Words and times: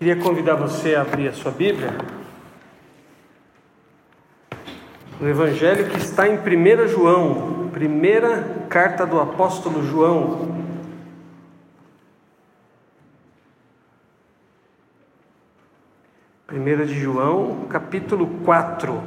Queria 0.00 0.16
convidar 0.16 0.54
você 0.54 0.94
a 0.94 1.02
abrir 1.02 1.28
a 1.28 1.32
sua 1.34 1.50
Bíblia. 1.50 1.90
O 5.20 5.26
Evangelho 5.26 5.90
que 5.90 5.98
está 5.98 6.26
em 6.26 6.38
1 6.38 6.88
João, 6.88 7.68
primeira 7.70 8.64
carta 8.70 9.04
do 9.04 9.20
apóstolo 9.20 9.82
João. 9.82 10.64
Primeira 16.46 16.86
de 16.86 16.98
João, 16.98 17.66
capítulo 17.68 18.26
4. 18.42 19.02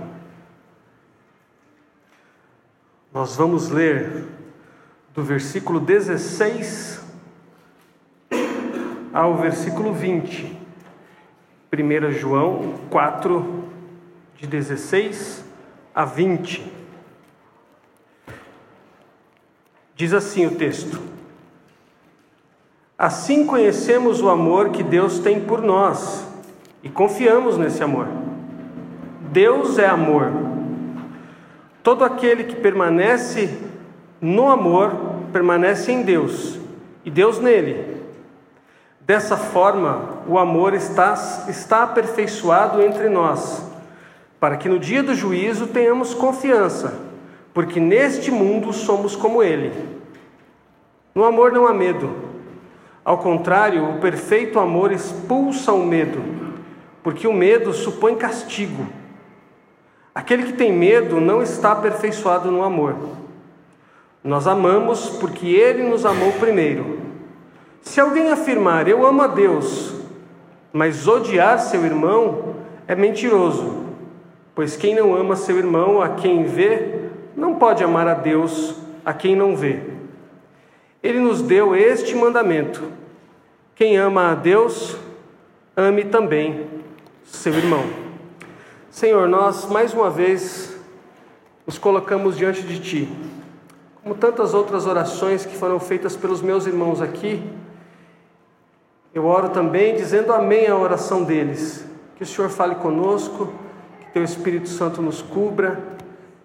Nós 3.11 3.35
vamos 3.35 3.71
ler 3.71 4.27
do 5.15 5.23
versículo 5.23 5.79
16 5.79 7.03
ao 9.11 9.37
versículo 9.37 9.91
20. 9.91 10.61
1 11.73 12.11
João 12.11 12.75
4, 12.91 13.63
de 14.38 14.45
16 14.45 15.43
a 15.95 16.05
20. 16.05 16.71
Diz 19.95 20.13
assim 20.13 20.45
o 20.45 20.51
texto: 20.51 21.01
Assim 22.95 23.48
conhecemos 23.48 24.21
o 24.21 24.29
amor 24.29 24.70
que 24.70 24.84
Deus 24.84 25.17
tem 25.17 25.39
por 25.39 25.63
nós 25.63 26.27
e 26.84 26.89
confiamos 26.89 27.57
nesse 27.57 27.84
amor. 27.84 28.07
Deus 29.31 29.79
é 29.79 29.87
amor. 29.87 30.31
Todo 31.81 32.05
aquele 32.05 32.43
que 32.43 32.55
permanece 32.55 33.57
no 34.21 34.51
amor 34.51 34.95
permanece 35.34 35.91
em 35.91 36.03
Deus 36.03 36.59
e 37.03 37.09
Deus 37.09 37.40
nele. 37.40 37.92
Dessa 39.05 39.35
forma, 39.35 40.23
o 40.27 40.39
amor 40.39 40.73
está, 40.73 41.13
está 41.49 41.84
aperfeiçoado 41.84 42.81
entre 42.81 43.09
nós, 43.09 43.62
para 44.39 44.55
que 44.55 44.70
no 44.70 44.79
dia 44.79 45.04
do 45.04 45.13
juízo 45.13 45.68
tenhamos 45.68 46.13
confiança, 46.13 46.93
porque 47.54 47.81
neste 47.81 48.31
mundo 48.31 48.71
somos 48.71 49.13
como 49.13 49.43
Ele. 49.43 49.74
No 51.13 51.26
amor 51.26 51.51
não 51.51 51.68
há 51.68 51.74
medo. 51.74 52.15
Ao 53.04 53.18
contrário, 53.18 53.90
o 53.90 53.99
perfeito 53.99 54.57
amor 54.57 54.93
expulsa 54.93 55.74
o 55.74 55.85
medo, 55.85 56.24
porque 57.04 57.27
o 57.27 57.34
medo 57.34 57.74
supõe 57.74 58.15
castigo. 58.15 58.87
Aquele 60.15 60.43
que 60.43 60.54
tem 60.54 60.71
medo 60.71 61.20
não 61.20 61.43
está 61.43 61.74
aperfeiçoado 61.74 62.49
no 62.49 62.63
amor. 62.63 62.96
Nós 64.24 64.47
amamos 64.47 65.09
porque 65.09 65.47
Ele 65.47 65.84
nos 65.84 66.06
amou 66.06 66.31
primeiro. 66.34 66.93
Se 67.84 68.00
alguém 68.00 68.31
afirmar 68.31 68.88
eu 68.88 69.06
amo 69.06 69.22
a 69.22 69.28
Deus, 69.28 69.94
mas 70.72 71.06
odiar 71.06 71.59
seu 71.59 71.85
irmão, 71.85 72.56
é 72.88 72.95
mentiroso, 72.95 73.85
pois 74.56 74.75
quem 74.78 74.95
não 74.95 75.13
ama 75.13 75.35
seu 75.35 75.57
irmão 75.57 76.01
a 76.01 76.09
quem 76.09 76.45
vê, 76.45 77.09
não 77.35 77.56
pode 77.56 77.84
amar 77.84 78.07
a 78.07 78.13
Deus 78.13 78.75
a 79.06 79.13
quem 79.13 79.35
não 79.35 79.56
vê. 79.56 79.81
Ele 81.03 81.19
nos 81.19 81.41
deu 81.41 81.75
este 81.75 82.16
mandamento: 82.16 82.81
quem 83.75 83.97
ama 83.97 84.31
a 84.31 84.35
Deus, 84.35 84.95
ame 85.75 86.06
também 86.06 86.66
seu 87.25 87.53
irmão. 87.53 87.84
Senhor, 88.90 89.28
nós 89.28 89.66
mais 89.66 89.94
uma 89.94 90.09
vez 90.09 90.73
nos 91.68 91.78
colocamos 91.78 92.38
diante 92.38 92.62
de 92.62 92.79
Ti, 92.79 93.09
como 94.01 94.16
tantas 94.16 94.53
outras 94.53 94.88
orações 94.88 95.45
que 95.45 95.57
foram 95.57 95.79
feitas 95.81 96.16
pelos 96.16 96.41
meus 96.41 96.66
irmãos 96.66 97.01
aqui 97.01 97.44
eu 99.13 99.25
oro 99.28 99.50
também 99.50 99.95
dizendo 99.95 100.33
amém 100.33 100.67
à 100.67 100.75
oração 100.75 101.23
deles. 101.23 101.85
Que 102.16 102.23
o 102.23 102.25
Senhor 102.25 102.50
fale 102.50 102.75
conosco, 102.75 103.53
que 104.00 104.11
Teu 104.11 104.23
Espírito 104.23 104.67
Santo 104.69 105.01
nos 105.01 105.22
cubra, 105.22 105.79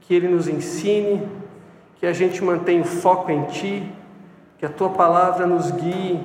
que 0.00 0.14
Ele 0.14 0.28
nos 0.28 0.47
ensine, 0.47 1.27
que 1.96 2.06
a 2.06 2.12
gente 2.12 2.45
mantenha 2.45 2.83
o 2.83 2.84
foco 2.84 3.30
em 3.30 3.45
Ti, 3.45 3.90
que 4.58 4.67
a 4.67 4.68
Tua 4.68 4.90
palavra 4.90 5.46
nos 5.46 5.70
guie 5.70 6.20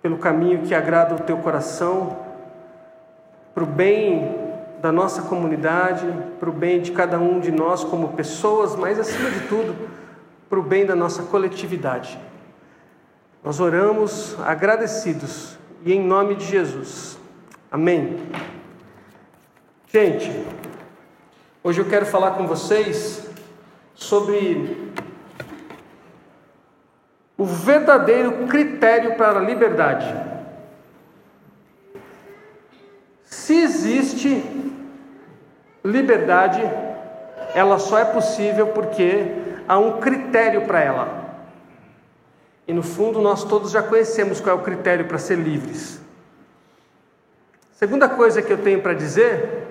pelo 0.00 0.18
caminho 0.18 0.62
que 0.62 0.74
agrada 0.74 1.14
o 1.14 1.20
Teu 1.20 1.38
coração, 1.38 2.16
para 3.54 3.64
o 3.64 3.66
bem 3.66 4.36
da 4.80 4.92
nossa 4.92 5.22
comunidade, 5.22 6.06
para 6.38 6.50
o 6.50 6.52
bem 6.52 6.80
de 6.80 6.92
cada 6.92 7.18
um 7.18 7.40
de 7.40 7.50
nós 7.50 7.82
como 7.82 8.08
pessoas, 8.08 8.76
mas 8.76 9.00
acima 9.00 9.30
de 9.30 9.40
tudo, 9.48 9.74
para 10.48 10.58
o 10.58 10.62
bem 10.62 10.84
da 10.84 10.94
nossa 10.94 11.22
coletividade. 11.22 12.18
Nós 13.44 13.60
oramos 13.60 14.34
agradecidos 14.40 15.58
e 15.84 15.92
em 15.92 16.00
nome 16.00 16.34
de 16.34 16.46
Jesus. 16.46 17.18
Amém. 17.70 18.26
Gente, 19.86 20.46
hoje 21.62 21.78
eu 21.78 21.84
quero 21.84 22.06
falar 22.06 22.30
com 22.30 22.46
vocês 22.46 23.28
sobre 23.94 24.90
o 27.36 27.44
verdadeiro 27.44 28.46
critério 28.46 29.14
para 29.16 29.38
a 29.40 29.42
liberdade. 29.42 30.06
Se 33.24 33.60
existe 33.60 34.42
liberdade, 35.84 36.62
ela 37.54 37.78
só 37.78 37.98
é 37.98 38.06
possível 38.06 38.68
porque 38.68 39.26
há 39.68 39.78
um 39.78 40.00
critério 40.00 40.62
para 40.62 40.80
ela. 40.80 41.23
E 42.66 42.72
no 42.72 42.82
fundo, 42.82 43.20
nós 43.20 43.44
todos 43.44 43.70
já 43.70 43.82
conhecemos 43.82 44.40
qual 44.40 44.56
é 44.56 44.60
o 44.60 44.62
critério 44.62 45.04
para 45.06 45.18
ser 45.18 45.36
livres. 45.36 46.00
Segunda 47.72 48.08
coisa 48.08 48.40
que 48.40 48.52
eu 48.52 48.58
tenho 48.58 48.80
para 48.80 48.94
dizer 48.94 49.68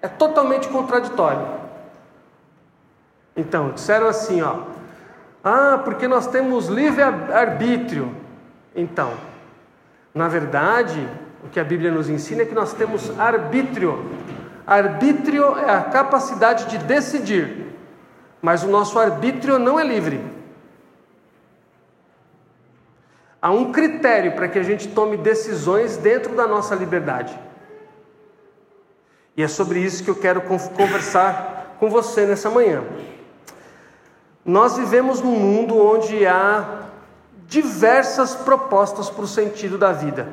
é 0.00 0.08
totalmente 0.08 0.68
contraditório. 0.68 1.46
Então, 3.36 3.70
disseram 3.72 4.06
assim, 4.06 4.40
ó: 4.40 4.60
"Ah, 5.44 5.80
porque 5.84 6.08
nós 6.08 6.26
temos 6.26 6.68
livre 6.68 7.02
arbítrio". 7.02 8.14
Então, 8.74 9.12
na 10.14 10.28
verdade, 10.28 11.06
o 11.44 11.48
que 11.48 11.60
a 11.60 11.64
Bíblia 11.64 11.90
nos 11.90 12.08
ensina 12.08 12.42
é 12.42 12.46
que 12.46 12.54
nós 12.54 12.72
temos 12.72 13.18
arbítrio. 13.20 14.02
Arbítrio 14.66 15.58
é 15.58 15.70
a 15.70 15.82
capacidade 15.82 16.66
de 16.66 16.78
decidir, 16.78 17.66
mas 18.40 18.62
o 18.62 18.68
nosso 18.68 18.98
arbítrio 18.98 19.58
não 19.58 19.78
é 19.78 19.84
livre. 19.84 20.35
Há 23.46 23.50
um 23.52 23.70
critério 23.70 24.32
para 24.32 24.48
que 24.48 24.58
a 24.58 24.62
gente 24.64 24.88
tome 24.88 25.16
decisões 25.16 25.96
dentro 25.96 26.34
da 26.34 26.48
nossa 26.48 26.74
liberdade. 26.74 27.38
E 29.36 29.42
é 29.44 29.46
sobre 29.46 29.78
isso 29.78 30.02
que 30.02 30.10
eu 30.10 30.16
quero 30.16 30.42
conversar 30.76 31.76
com 31.78 31.88
você 31.88 32.26
nessa 32.26 32.50
manhã. 32.50 32.82
Nós 34.44 34.76
vivemos 34.76 35.20
num 35.20 35.38
mundo 35.38 35.78
onde 35.78 36.26
há 36.26 36.88
diversas 37.46 38.34
propostas 38.34 39.08
para 39.08 39.22
o 39.22 39.28
sentido 39.28 39.78
da 39.78 39.92
vida. 39.92 40.26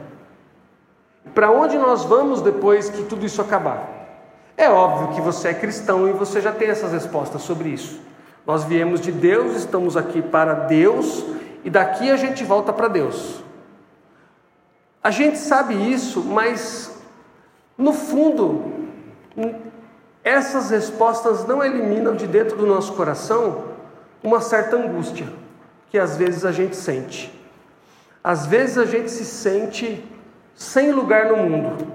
Para 1.35 1.51
onde 1.51 1.78
nós 1.78 2.03
vamos 2.06 2.41
depois 2.41 2.90
que 2.90 3.03
tudo 3.03 3.28
isso 3.28 3.44
acabar? 3.44 4.07
É 4.57 4.72
óbvio 4.72 5.09
que 5.09 5.22
você 5.22 5.50
é 5.50 5.53
cristão 5.53 6.09
e 6.09 6.13
você 6.13 6.41
já 6.41 6.51
tem 6.51 6.68
essas 6.68 6.91
respostas 6.91 7.44
sobre 7.44 7.69
isso. 7.69 8.01
Nós 8.44 8.63
viemos 8.63 9.00
de 9.00 9.12
Deus, 9.12 9.56
estamos 9.56 9.95
aqui 9.95 10.19
para 10.19 10.56
Deus 10.56 11.24
e 11.63 11.69
daqui 11.69 12.12
a 12.12 12.18
gente 12.18 12.44
volta 12.44 12.74
para 12.74 12.88
Deus. 12.88 13.41
A 15.01 15.12
gente 15.12 15.38
sabe 15.38 15.74
isso, 15.74 16.22
mas 16.22 16.91
no 17.78 17.94
fundo, 17.94 18.74
essas 20.24 20.69
respostas 20.69 21.46
não 21.46 21.63
eliminam 21.63 22.16
de 22.16 22.28
dentro 22.28 22.57
do 22.57 22.66
nosso 22.66 22.94
coração 22.94 23.66
uma 24.22 24.41
certa 24.41 24.75
angústia 24.75 25.28
que 25.90 25.97
às 25.97 26.18
vezes 26.18 26.46
a 26.46 26.51
gente 26.51 26.75
sente. 26.75 27.31
Às 28.24 28.45
vezes 28.45 28.78
a 28.78 28.85
gente 28.85 29.12
se 29.12 29.25
sente 29.25 30.03
sem 30.56 30.91
lugar 30.91 31.28
no 31.28 31.38
mundo. 31.38 31.94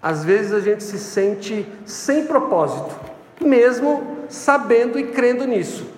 Às 0.00 0.24
vezes 0.24 0.52
a 0.52 0.60
gente 0.60 0.82
se 0.82 0.98
sente 0.98 1.66
sem 1.86 2.26
propósito, 2.26 2.94
mesmo 3.40 4.24
sabendo 4.28 4.98
e 4.98 5.08
crendo 5.08 5.46
nisso 5.46 5.91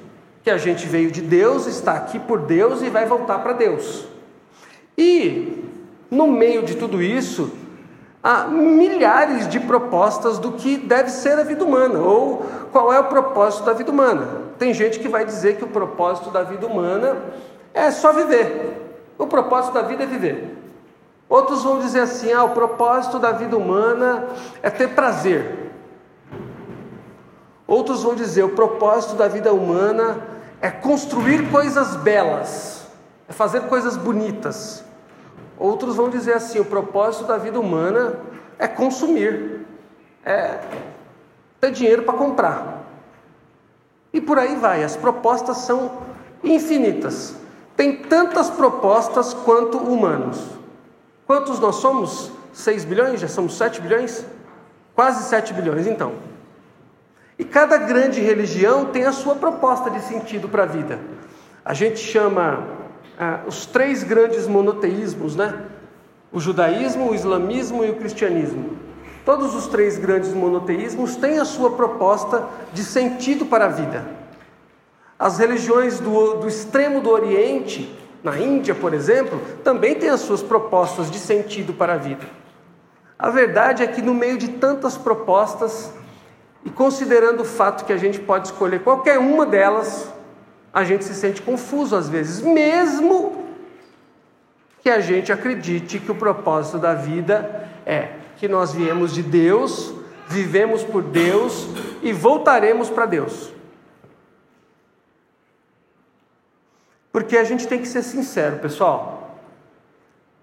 que 0.44 0.50
a 0.50 0.58
gente 0.58 0.86
veio 0.86 1.10
de 1.10 1.22
Deus, 1.22 1.66
está 1.66 1.94
aqui 1.94 2.18
por 2.18 2.42
Deus 2.42 2.82
e 2.82 2.90
vai 2.90 3.06
voltar 3.06 3.38
para 3.38 3.54
Deus. 3.54 4.04
E 4.96 5.64
no 6.10 6.26
meio 6.26 6.62
de 6.62 6.74
tudo 6.74 7.02
isso, 7.02 7.50
há 8.22 8.44
milhares 8.44 9.48
de 9.48 9.58
propostas 9.58 10.38
do 10.38 10.52
que 10.52 10.76
deve 10.76 11.08
ser 11.08 11.38
a 11.38 11.42
vida 11.44 11.64
humana, 11.64 11.98
ou 11.98 12.44
qual 12.70 12.92
é 12.92 13.00
o 13.00 13.04
propósito 13.04 13.64
da 13.64 13.72
vida 13.72 13.90
humana. 13.90 14.42
Tem 14.58 14.74
gente 14.74 15.00
que 15.00 15.08
vai 15.08 15.24
dizer 15.24 15.56
que 15.56 15.64
o 15.64 15.68
propósito 15.68 16.30
da 16.30 16.42
vida 16.42 16.66
humana 16.66 17.16
é 17.72 17.90
só 17.90 18.12
viver. 18.12 18.82
O 19.16 19.26
propósito 19.26 19.72
da 19.72 19.82
vida 19.82 20.02
é 20.02 20.06
viver. 20.06 20.58
Outros 21.26 21.62
vão 21.62 21.78
dizer 21.78 22.00
assim: 22.00 22.32
ah, 22.32 22.44
o 22.44 22.50
propósito 22.50 23.18
da 23.18 23.32
vida 23.32 23.56
humana 23.56 24.28
é 24.62 24.68
ter 24.68 24.88
prazer. 24.88 25.72
Outros 27.66 28.02
vão 28.02 28.14
dizer: 28.14 28.42
o 28.42 28.50
propósito 28.50 29.14
da 29.14 29.26
vida 29.26 29.52
humana 29.52 30.33
é 30.64 30.70
construir 30.70 31.50
coisas 31.50 31.94
belas, 31.94 32.86
é 33.28 33.34
fazer 33.34 33.64
coisas 33.64 33.98
bonitas. 33.98 34.82
Outros 35.58 35.96
vão 35.96 36.08
dizer 36.08 36.32
assim: 36.32 36.58
o 36.58 36.64
propósito 36.64 37.26
da 37.26 37.36
vida 37.36 37.60
humana 37.60 38.18
é 38.58 38.66
consumir, 38.66 39.66
é 40.24 40.58
ter 41.60 41.70
dinheiro 41.70 42.04
para 42.04 42.14
comprar. 42.14 42.82
E 44.10 44.22
por 44.22 44.38
aí 44.38 44.56
vai, 44.56 44.82
as 44.82 44.96
propostas 44.96 45.58
são 45.58 45.98
infinitas. 46.42 47.36
Tem 47.76 47.96
tantas 47.98 48.48
propostas 48.48 49.34
quanto 49.34 49.76
humanos. 49.76 50.42
Quantos 51.26 51.60
nós 51.60 51.74
somos? 51.74 52.32
6 52.54 52.86
bilhões? 52.86 53.20
Já 53.20 53.28
somos 53.28 53.54
7 53.58 53.82
bilhões? 53.82 54.24
Quase 54.94 55.24
7 55.24 55.52
bilhões, 55.52 55.86
então. 55.86 56.14
E 57.38 57.44
cada 57.44 57.76
grande 57.76 58.20
religião 58.20 58.86
tem 58.86 59.04
a 59.04 59.12
sua 59.12 59.34
proposta 59.34 59.90
de 59.90 60.00
sentido 60.00 60.48
para 60.48 60.62
a 60.62 60.66
vida. 60.66 61.00
A 61.64 61.74
gente 61.74 61.98
chama 61.98 62.64
ah, 63.18 63.40
os 63.46 63.66
três 63.66 64.04
grandes 64.04 64.46
monoteísmos, 64.46 65.34
né? 65.34 65.54
O 66.32 66.38
judaísmo, 66.40 67.10
o 67.10 67.14
islamismo 67.14 67.84
e 67.84 67.90
o 67.90 67.96
cristianismo. 67.96 68.76
Todos 69.24 69.54
os 69.54 69.66
três 69.66 69.96
grandes 69.96 70.32
monoteísmos 70.32 71.16
têm 71.16 71.38
a 71.38 71.44
sua 71.44 71.70
proposta 71.70 72.46
de 72.72 72.84
sentido 72.84 73.46
para 73.46 73.64
a 73.66 73.68
vida. 73.68 74.04
As 75.18 75.38
religiões 75.38 75.98
do, 75.98 76.34
do 76.34 76.48
extremo 76.48 77.00
do 77.00 77.10
Oriente, 77.10 77.96
na 78.22 78.38
Índia, 78.38 78.74
por 78.74 78.92
exemplo, 78.92 79.40
também 79.62 79.94
têm 79.94 80.10
as 80.10 80.20
suas 80.20 80.42
propostas 80.42 81.10
de 81.10 81.18
sentido 81.18 81.72
para 81.72 81.94
a 81.94 81.96
vida. 81.96 82.26
A 83.18 83.30
verdade 83.30 83.82
é 83.82 83.86
que, 83.86 84.02
no 84.02 84.12
meio 84.12 84.36
de 84.36 84.48
tantas 84.48 84.98
propostas, 84.98 85.92
e 86.64 86.70
considerando 86.70 87.40
o 87.40 87.44
fato 87.44 87.84
que 87.84 87.92
a 87.92 87.96
gente 87.96 88.18
pode 88.18 88.48
escolher 88.48 88.82
qualquer 88.82 89.18
uma 89.18 89.44
delas, 89.44 90.12
a 90.72 90.82
gente 90.82 91.04
se 91.04 91.14
sente 91.14 91.42
confuso 91.42 91.94
às 91.94 92.08
vezes, 92.08 92.40
mesmo 92.40 93.44
que 94.82 94.88
a 94.90 95.00
gente 95.00 95.32
acredite 95.32 95.98
que 95.98 96.10
o 96.10 96.14
propósito 96.14 96.78
da 96.78 96.94
vida 96.94 97.68
é 97.86 98.12
que 98.36 98.48
nós 98.48 98.72
viemos 98.72 99.12
de 99.12 99.22
Deus, 99.22 99.94
vivemos 100.26 100.82
por 100.82 101.02
Deus 101.02 101.68
e 102.02 102.12
voltaremos 102.12 102.90
para 102.90 103.06
Deus. 103.06 103.52
Porque 107.12 107.36
a 107.36 107.44
gente 107.44 107.68
tem 107.68 107.78
que 107.78 107.86
ser 107.86 108.02
sincero, 108.02 108.58
pessoal. 108.58 109.38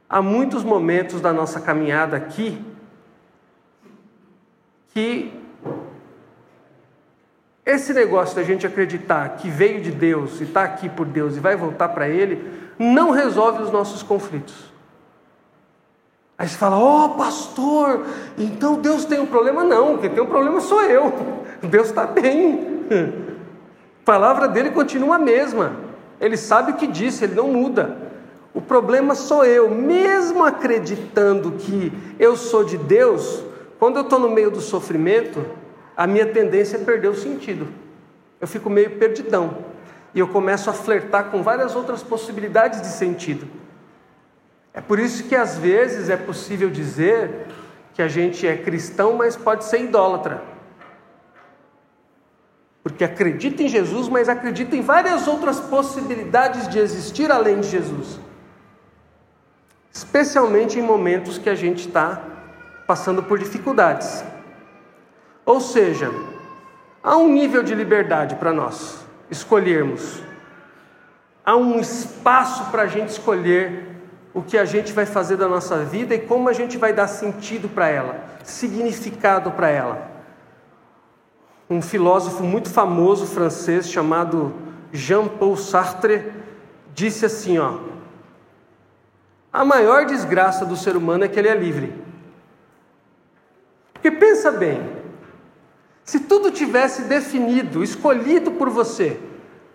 Há 0.09 0.21
muitos 0.21 0.63
momentos 0.63 1.19
da 1.19 1.33
nossa 1.33 1.59
caminhada 1.59 2.15
aqui 2.15 2.63
que 4.93 5.40
esse 7.71 7.93
negócio 7.93 8.35
da 8.35 8.43
gente 8.43 8.67
acreditar 8.67 9.37
que 9.37 9.49
veio 9.49 9.81
de 9.81 9.91
Deus 9.91 10.39
e 10.39 10.43
está 10.43 10.63
aqui 10.63 10.87
por 10.89 11.05
Deus 11.05 11.35
e 11.35 11.39
vai 11.39 11.55
voltar 11.55 11.89
para 11.89 12.07
Ele, 12.07 12.43
não 12.77 13.11
resolve 13.11 13.63
os 13.63 13.71
nossos 13.71 14.03
conflitos. 14.03 14.71
Aí 16.37 16.47
você 16.47 16.57
fala, 16.57 16.77
ó 16.77 17.05
oh, 17.05 17.09
pastor, 17.09 18.05
então 18.37 18.75
Deus 18.75 19.05
tem 19.05 19.19
um 19.19 19.27
problema? 19.27 19.63
Não, 19.63 19.97
quem 19.97 20.09
tem 20.09 20.23
um 20.23 20.27
problema 20.27 20.59
sou 20.59 20.81
eu. 20.81 21.13
Deus 21.61 21.89
está 21.89 22.07
bem. 22.07 22.85
A 22.89 24.03
palavra 24.05 24.47
dele 24.47 24.71
continua 24.71 25.17
a 25.17 25.19
mesma. 25.19 25.73
Ele 26.19 26.35
sabe 26.35 26.71
o 26.71 26.75
que 26.75 26.87
disse, 26.87 27.23
ele 27.23 27.35
não 27.35 27.49
muda. 27.49 27.95
O 28.53 28.59
problema 28.59 29.13
sou 29.13 29.45
eu, 29.45 29.69
mesmo 29.69 30.43
acreditando 30.43 31.51
que 31.51 31.93
eu 32.19 32.35
sou 32.35 32.63
de 32.63 32.77
Deus, 32.77 33.43
quando 33.79 33.97
eu 33.97 34.01
estou 34.01 34.19
no 34.19 34.29
meio 34.29 34.49
do 34.49 34.61
sofrimento, 34.61 35.45
a 35.95 36.07
minha 36.07 36.25
tendência 36.25 36.77
é 36.77 36.83
perder 36.83 37.09
o 37.09 37.15
sentido. 37.15 37.67
Eu 38.39 38.47
fico 38.47 38.69
meio 38.69 38.97
perdidão. 38.97 39.57
E 40.13 40.19
eu 40.19 40.27
começo 40.27 40.69
a 40.69 40.73
flertar 40.73 41.25
com 41.31 41.41
várias 41.41 41.75
outras 41.75 42.03
possibilidades 42.03 42.81
de 42.81 42.87
sentido. 42.87 43.47
É 44.73 44.81
por 44.81 44.99
isso 44.99 45.23
que 45.25 45.35
às 45.35 45.57
vezes 45.57 46.09
é 46.09 46.17
possível 46.17 46.69
dizer 46.69 47.47
que 47.93 48.01
a 48.01 48.07
gente 48.07 48.45
é 48.47 48.57
cristão, 48.57 49.13
mas 49.13 49.35
pode 49.35 49.65
ser 49.65 49.81
idólatra 49.81 50.41
porque 52.83 53.03
acredita 53.03 53.61
em 53.61 53.67
Jesus, 53.67 54.07
mas 54.07 54.27
acredita 54.27 54.75
em 54.75 54.81
várias 54.81 55.27
outras 55.27 55.59
possibilidades 55.59 56.67
de 56.67 56.79
existir 56.79 57.31
além 57.31 57.59
de 57.61 57.69
Jesus. 57.69 58.19
Especialmente 59.91 60.79
em 60.79 60.81
momentos 60.81 61.37
que 61.37 61.49
a 61.49 61.55
gente 61.55 61.87
está 61.87 62.21
passando 62.87 63.21
por 63.21 63.37
dificuldades. 63.37 64.23
Ou 65.45 65.59
seja, 65.59 66.11
há 67.03 67.17
um 67.17 67.27
nível 67.27 67.63
de 67.63 67.73
liberdade 67.75 68.35
para 68.35 68.53
nós 68.53 69.05
escolhermos, 69.29 70.21
há 71.45 71.55
um 71.55 71.79
espaço 71.79 72.69
para 72.71 72.83
a 72.83 72.87
gente 72.87 73.09
escolher 73.09 73.87
o 74.33 74.41
que 74.41 74.57
a 74.57 74.65
gente 74.65 74.93
vai 74.93 75.05
fazer 75.05 75.37
da 75.37 75.47
nossa 75.47 75.83
vida 75.83 76.15
e 76.15 76.19
como 76.19 76.49
a 76.49 76.53
gente 76.53 76.77
vai 76.77 76.93
dar 76.93 77.07
sentido 77.07 77.67
para 77.67 77.87
ela, 77.87 78.23
significado 78.43 79.51
para 79.51 79.69
ela 79.69 80.11
um 81.71 81.81
filósofo 81.81 82.43
muito 82.43 82.69
famoso 82.69 83.25
francês 83.25 83.89
chamado 83.89 84.53
Jean-Paul 84.91 85.55
Sartre 85.55 86.29
disse 86.93 87.25
assim, 87.25 87.57
ó: 87.57 87.79
A 89.53 89.63
maior 89.63 90.05
desgraça 90.05 90.65
do 90.65 90.75
ser 90.75 90.97
humano 90.97 91.23
é 91.23 91.29
que 91.29 91.39
ele 91.39 91.47
é 91.47 91.55
livre. 91.55 91.93
Porque 93.93 94.11
pensa 94.11 94.51
bem, 94.51 94.81
se 96.03 96.21
tudo 96.21 96.51
tivesse 96.51 97.03
definido, 97.03 97.83
escolhido 97.83 98.51
por 98.51 98.69
você, 98.69 99.19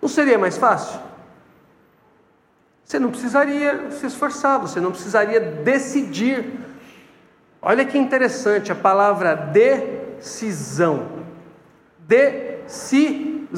não 0.00 0.08
seria 0.08 0.38
mais 0.38 0.56
fácil? 0.56 1.00
Você 2.86 2.98
não 3.00 3.10
precisaria 3.10 3.90
se 3.90 4.06
esforçar, 4.06 4.60
você 4.60 4.80
não 4.80 4.92
precisaria 4.92 5.40
decidir. 5.40 6.52
Olha 7.60 7.84
que 7.84 7.98
interessante 7.98 8.70
a 8.70 8.76
palavra 8.76 9.34
decisão. 9.34 11.24
Decisão. 11.98 13.50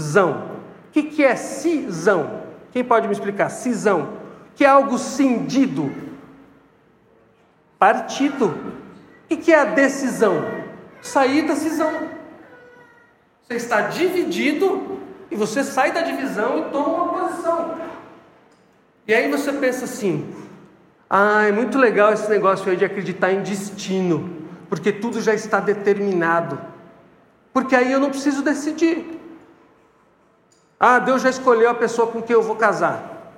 O 0.88 0.91
que, 0.91 1.23
é 1.23 1.37
cisão? 1.37 2.43
Quem 2.73 2.82
pode 2.82 3.06
me 3.06 3.12
explicar? 3.12 3.50
Cisão. 3.50 4.15
Que 4.55 4.65
é 4.65 4.69
algo 4.69 4.97
cindido. 4.97 5.93
Partido. 7.79 8.47
O 8.47 9.29
que, 9.29 9.37
que 9.37 9.53
é 9.53 9.61
a 9.61 9.67
decisão? 9.67 10.43
Sair 11.03 11.47
da 11.47 11.55
cisão. 11.55 11.93
Você 13.49 13.56
está 13.56 13.81
dividido 13.83 15.00
e 15.31 15.35
você 15.35 15.65
sai 15.65 15.91
da 15.91 16.03
divisão 16.03 16.59
e 16.59 16.71
toma 16.71 16.89
uma 16.89 17.19
posição. 17.19 17.79
E 19.06 19.15
aí 19.15 19.31
você 19.31 19.53
pensa 19.53 19.87
assim: 19.87 20.33
ah, 21.09 21.45
é 21.45 21.53
muito 21.53 21.79
legal 21.79 22.12
esse 22.12 22.29
negócio 22.29 22.71
aí 22.71 22.77
de 22.77 22.85
acreditar 22.85 23.33
em 23.33 23.43
destino, 23.43 24.47
porque 24.69 24.93
tudo 24.93 25.20
já 25.20 25.32
está 25.32 25.61
determinado 25.61 26.58
porque 27.58 27.75
aí 27.75 27.91
eu 27.91 27.99
não 27.99 28.11
preciso 28.11 28.41
decidir. 28.41 29.19
Ah, 30.79 31.01
Deus 31.01 31.22
já 31.22 31.29
escolheu 31.29 31.69
a 31.69 31.75
pessoa 31.75 32.06
com 32.06 32.22
quem 32.22 32.34
eu 32.34 32.43
vou 32.43 32.55
casar. 32.55 33.32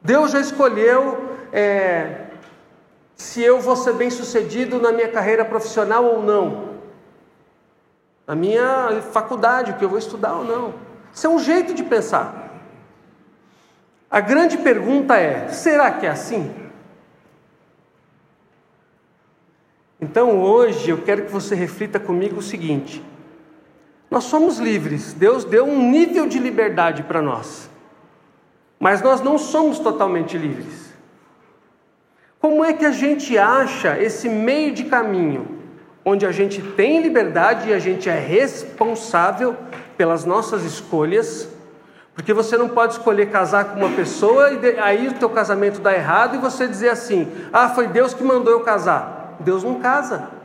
Deus 0.00 0.30
já 0.30 0.40
escolheu 0.40 1.36
é, 1.52 2.28
se 3.14 3.42
eu 3.42 3.60
vou 3.60 3.76
ser 3.76 3.92
bem 3.92 4.08
sucedido 4.08 4.80
na 4.80 4.92
minha 4.92 5.08
carreira 5.08 5.44
profissional 5.44 6.06
ou 6.06 6.22
não, 6.22 6.75
na 8.26 8.34
minha 8.34 9.00
faculdade, 9.12 9.70
o 9.70 9.74
que 9.76 9.84
eu 9.84 9.88
vou 9.88 9.98
estudar 9.98 10.34
ou 10.34 10.44
não. 10.44 10.74
Isso 11.14 11.26
é 11.26 11.30
um 11.30 11.38
jeito 11.38 11.72
de 11.72 11.84
pensar. 11.84 12.46
A 14.10 14.20
grande 14.20 14.58
pergunta 14.58 15.16
é: 15.16 15.48
será 15.48 15.90
que 15.92 16.06
é 16.06 16.10
assim? 16.10 16.54
Então 20.00 20.40
hoje 20.40 20.90
eu 20.90 21.02
quero 21.02 21.24
que 21.24 21.32
você 21.32 21.54
reflita 21.54 21.98
comigo 21.98 22.38
o 22.38 22.42
seguinte: 22.42 23.02
nós 24.10 24.24
somos 24.24 24.58
livres, 24.58 25.12
Deus 25.12 25.44
deu 25.44 25.64
um 25.64 25.90
nível 25.90 26.26
de 26.26 26.38
liberdade 26.38 27.02
para 27.02 27.22
nós, 27.22 27.70
mas 28.78 29.00
nós 29.02 29.20
não 29.20 29.38
somos 29.38 29.78
totalmente 29.78 30.36
livres. 30.36 30.86
Como 32.38 32.64
é 32.64 32.72
que 32.72 32.84
a 32.84 32.92
gente 32.92 33.36
acha 33.36 33.98
esse 33.98 34.28
meio 34.28 34.72
de 34.72 34.84
caminho, 34.84 35.55
onde 36.08 36.24
a 36.24 36.30
gente 36.30 36.62
tem 36.62 37.02
liberdade 37.02 37.68
e 37.68 37.74
a 37.74 37.80
gente 37.80 38.08
é 38.08 38.16
responsável 38.16 39.56
pelas 39.96 40.24
nossas 40.24 40.62
escolhas? 40.62 41.48
Porque 42.14 42.32
você 42.32 42.56
não 42.56 42.68
pode 42.68 42.92
escolher 42.92 43.26
casar 43.26 43.64
com 43.64 43.80
uma 43.80 43.90
pessoa 43.90 44.52
e 44.52 44.78
aí 44.78 45.08
o 45.08 45.14
teu 45.14 45.28
casamento 45.28 45.80
dá 45.80 45.92
errado 45.92 46.36
e 46.36 46.38
você 46.38 46.68
dizer 46.68 46.90
assim: 46.90 47.30
"Ah, 47.52 47.70
foi 47.70 47.88
Deus 47.88 48.14
que 48.14 48.22
mandou 48.22 48.52
eu 48.52 48.60
casar". 48.60 49.36
Deus 49.40 49.64
não 49.64 49.80
casa. 49.80 50.35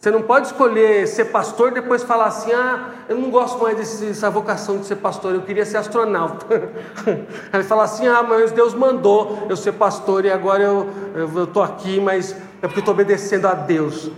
Você 0.00 0.10
não 0.10 0.22
pode 0.22 0.46
escolher 0.46 1.06
ser 1.06 1.26
pastor 1.26 1.72
e 1.72 1.74
depois 1.74 2.02
falar 2.02 2.24
assim: 2.24 2.50
ah, 2.52 2.94
eu 3.06 3.18
não 3.18 3.30
gosto 3.30 3.62
mais 3.62 3.76
dessa 3.76 4.30
vocação 4.30 4.78
de 4.78 4.86
ser 4.86 4.96
pastor, 4.96 5.34
eu 5.34 5.42
queria 5.42 5.66
ser 5.66 5.76
astronauta. 5.76 6.72
Aí 7.52 7.62
fala 7.62 7.84
assim: 7.84 8.08
ah, 8.08 8.22
mas 8.22 8.50
Deus 8.50 8.72
mandou 8.72 9.46
eu 9.50 9.56
ser 9.58 9.72
pastor 9.72 10.24
e 10.24 10.30
agora 10.30 10.62
eu 10.62 11.44
estou 11.44 11.62
aqui, 11.62 12.00
mas 12.00 12.32
é 12.62 12.66
porque 12.66 12.78
estou 12.78 12.94
obedecendo 12.94 13.46
a 13.46 13.52
Deus. 13.52 14.10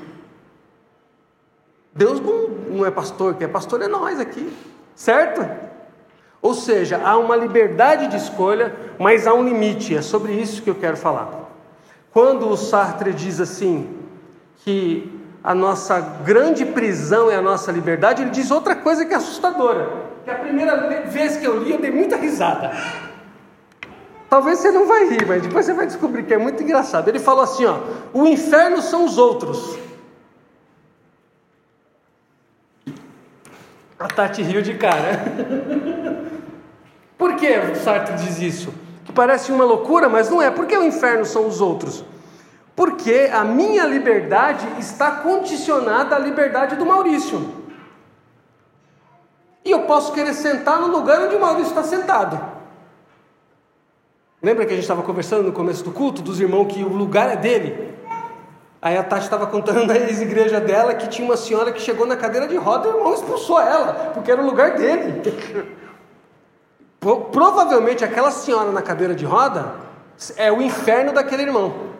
Deus 1.93 2.21
não, 2.21 2.77
não 2.77 2.87
é 2.87 2.91
pastor, 2.93 3.35
quem 3.35 3.47
é 3.47 3.51
pastor 3.51 3.83
é 3.83 3.89
nós 3.89 4.21
aqui, 4.21 4.57
certo? 4.95 5.45
Ou 6.41 6.55
seja, 6.55 7.01
há 7.05 7.19
uma 7.19 7.35
liberdade 7.35 8.07
de 8.07 8.17
escolha, 8.19 8.73
mas 9.01 9.27
há 9.27 9.35
um 9.35 9.43
limite. 9.43 9.97
É 9.97 10.03
sobre 10.03 10.33
isso 10.33 10.63
que 10.63 10.71
eu 10.71 10.77
quero 10.77 10.97
falar. 10.97 11.51
Quando 12.13 12.49
o 12.49 12.57
Sartre 12.57 13.13
diz 13.13 13.41
assim 13.41 13.99
que 14.59 15.12
a 15.43 15.55
nossa 15.55 16.01
grande 16.01 16.65
prisão 16.65 17.31
é 17.31 17.37
a 17.37 17.43
nossa 17.43 17.73
liberdade, 17.73 18.23
ele 18.23 18.31
diz 18.31 18.51
outra 18.51 18.77
coisa 18.77 19.05
que 19.05 19.13
é 19.13 19.17
assustadora. 19.17 19.91
Que 20.25 20.31
a 20.31 20.37
primeira 20.37 21.03
vez 21.07 21.37
que 21.37 21.45
eu 21.45 21.63
li, 21.63 21.73
eu 21.73 21.81
dei 21.81 21.91
muita 21.91 22.17
risada. 22.17 22.71
Talvez 24.31 24.61
você 24.61 24.71
não 24.71 24.87
vai 24.87 25.09
rir, 25.09 25.27
mas 25.27 25.43
depois 25.43 25.67
você 25.67 25.75
vai 25.75 25.87
descobrir 25.87 26.23
que 26.23 26.33
é 26.33 26.39
muito 26.39 26.63
engraçado. 26.63 27.09
Ele 27.09 27.19
falou 27.19 27.43
assim: 27.43 27.65
ó, 27.67 27.81
o 28.15 28.27
inferno 28.27 28.81
são 28.81 29.05
os 29.05 29.19
outros. 29.19 29.77
A 33.99 34.09
Tati 34.09 34.43
riu 34.43 34.63
de 34.63 34.75
cara. 34.75 35.23
Por 37.19 37.37
que 37.37 37.75
Sartre 37.77 38.17
diz 38.17 38.41
isso? 38.41 38.75
Que 39.05 39.13
parece 39.13 39.53
uma 39.53 39.65
loucura, 39.65 40.09
mas 40.09 40.31
não 40.31 40.41
é. 40.41 40.51
Por 40.51 40.67
que 40.67 40.77
o 40.77 40.85
inferno 40.85 41.25
são 41.25 41.47
os 41.47 41.61
outros? 41.61 42.05
Porque 42.75 43.31
a 43.33 43.45
minha 43.45 43.85
liberdade 43.85 44.67
está 44.79 45.11
condicionada 45.11 46.17
à 46.17 46.19
liberdade 46.19 46.77
do 46.77 46.87
Maurício. 46.87 47.63
E 49.65 49.71
eu 49.71 49.83
posso 49.83 50.13
querer 50.13 50.35
sentar 50.35 50.81
no 50.81 50.89
lugar 50.89 51.23
onde 51.23 51.37
o 51.37 51.41
Maurício 51.41 51.69
está 51.69 51.83
sentado. 51.83 52.41
Lembra 54.43 54.67
que 54.67 54.73
a 54.73 54.75
gente 54.75 54.85
estava 54.85 55.03
conversando 55.03 55.45
no 55.45 55.53
começo 55.53 55.85
do 55.85 55.93
culto 55.93 56.21
dos 56.21 56.41
irmãos 56.41 56.67
que 56.67 56.83
o 56.83 56.89
lugar 56.89 57.31
é 57.31 57.37
dele? 57.37 57.95
Aí 58.81 58.97
a 58.99 59.05
Tati 59.05 59.23
estava 59.23 59.47
contando 59.47 59.87
na 59.87 59.97
ex-igreja 59.97 60.61
dela 60.61 60.95
que 60.95 61.07
tinha 61.07 61.25
uma 61.25 61.37
senhora 61.37 61.71
que 61.71 61.81
chegou 61.81 62.05
na 62.05 62.17
cadeira 62.17 62.49
de 62.49 62.57
roda 62.57 62.89
e 62.89 62.91
o 62.91 62.97
irmão 62.97 63.15
expulsou 63.15 63.61
ela, 63.61 64.11
porque 64.13 64.33
era 64.33 64.43
o 64.43 64.45
lugar 64.45 64.73
dele. 64.73 65.23
Provavelmente 67.31 68.05
aquela 68.05 68.33
senhora 68.33 68.73
na 68.73 68.83
cadeira 68.83 69.15
de 69.15 69.25
roda 69.25 69.75
é 70.37 70.51
o 70.51 70.61
inferno 70.61 71.13
daquele 71.13 71.43
irmão. 71.43 71.92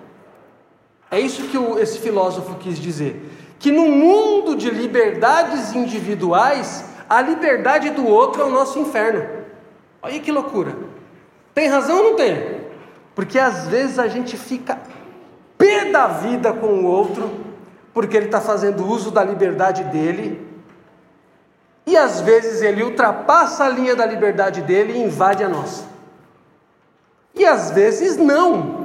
É 1.13 1.21
isso 1.21 1.47
que 1.49 1.59
o, 1.59 1.79
esse 1.79 1.99
filósofo 1.99 2.55
quis 2.55 2.79
dizer. 2.79 3.23
Que 3.59 3.71
no 3.71 3.87
mundo 3.87 4.57
de 4.57 4.71
liberdades 4.71 5.75
individuais, 5.75 6.87
a 7.07 7.21
liberdade 7.21 7.91
do 7.91 8.07
outro 8.07 8.41
é 8.41 8.45
o 8.47 8.51
nosso 8.51 8.79
inferno. 8.79 9.23
Olha 10.01 10.19
que 10.19 10.33
loucura. 10.33 10.75
Tem 11.55 11.69
razão 11.69 11.99
ou 11.99 12.05
não 12.05 12.17
tem? 12.17 12.63
Porque 13.15 13.39
às 13.39 13.69
vezes 13.69 13.99
a 13.99 14.09
gente 14.09 14.39
fica 14.39 14.79
pé 15.59 15.85
da 15.85 16.07
vida 16.07 16.51
com 16.55 16.67
o 16.67 16.87
outro, 16.87 17.31
porque 17.93 18.17
ele 18.17 18.27
está 18.27 18.41
fazendo 18.41 18.89
uso 18.91 19.11
da 19.11 19.23
liberdade 19.23 19.85
dele, 19.85 20.41
e 21.87 21.95
às 21.95 22.23
vezes 22.23 22.63
ele 22.63 22.83
ultrapassa 22.83 23.65
a 23.65 23.69
linha 23.69 23.95
da 23.95 24.07
liberdade 24.07 24.63
dele 24.63 24.95
e 24.95 25.03
invade 25.03 25.45
a 25.45 25.49
nossa. 25.49 25.85
E 27.35 27.45
às 27.45 27.71
vezes 27.71 28.17
não. 28.17 28.82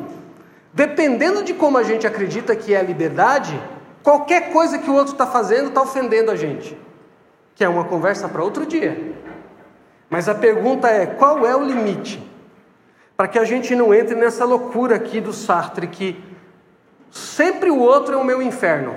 Dependendo 0.77 1.43
de 1.43 1.55
como 1.55 1.75
a 1.75 1.81
gente 1.81 2.05
acredita 2.05 2.55
que 2.55 2.71
é 2.71 2.79
a 2.79 2.83
liberdade, 2.83 3.59
qualquer 4.03 4.51
coisa 4.51 4.77
que 4.77 4.91
o 4.91 4.93
outro 4.93 5.13
está 5.13 5.25
fazendo 5.25 5.69
está 5.69 5.81
ofendendo 5.81 6.29
a 6.29 6.35
gente. 6.35 6.77
Que 7.55 7.63
é 7.63 7.67
uma 7.67 7.85
conversa 7.85 8.29
para 8.29 8.43
outro 8.43 8.63
dia. 8.63 9.15
Mas 10.07 10.29
a 10.29 10.35
pergunta 10.35 10.87
é: 10.87 11.07
qual 11.07 11.47
é 11.47 11.55
o 11.55 11.63
limite? 11.63 12.23
Para 13.15 13.27
que 13.27 13.39
a 13.39 13.43
gente 13.43 13.75
não 13.75 13.91
entre 13.91 14.13
nessa 14.13 14.45
loucura 14.45 14.97
aqui 14.97 15.19
do 15.19 15.33
Sartre 15.33 15.87
que 15.87 16.23
Sempre 17.09 17.71
o 17.71 17.79
outro 17.79 18.13
é 18.13 18.17
o 18.17 18.23
meu 18.23 18.39
inferno. 18.39 18.95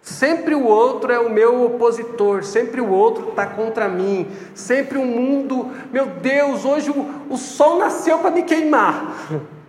Sempre 0.00 0.54
o 0.54 0.64
outro 0.64 1.12
é 1.12 1.18
o 1.18 1.28
meu 1.28 1.64
opositor, 1.64 2.44
sempre 2.44 2.80
o 2.80 2.88
outro 2.88 3.30
está 3.30 3.46
contra 3.46 3.88
mim, 3.88 4.28
sempre 4.54 4.96
o 4.96 5.04
mundo, 5.04 5.72
meu 5.92 6.06
Deus, 6.06 6.64
hoje 6.64 6.90
o, 6.90 7.26
o 7.28 7.36
sol 7.36 7.78
nasceu 7.78 8.18
para 8.18 8.30
me 8.30 8.44
queimar. 8.44 9.16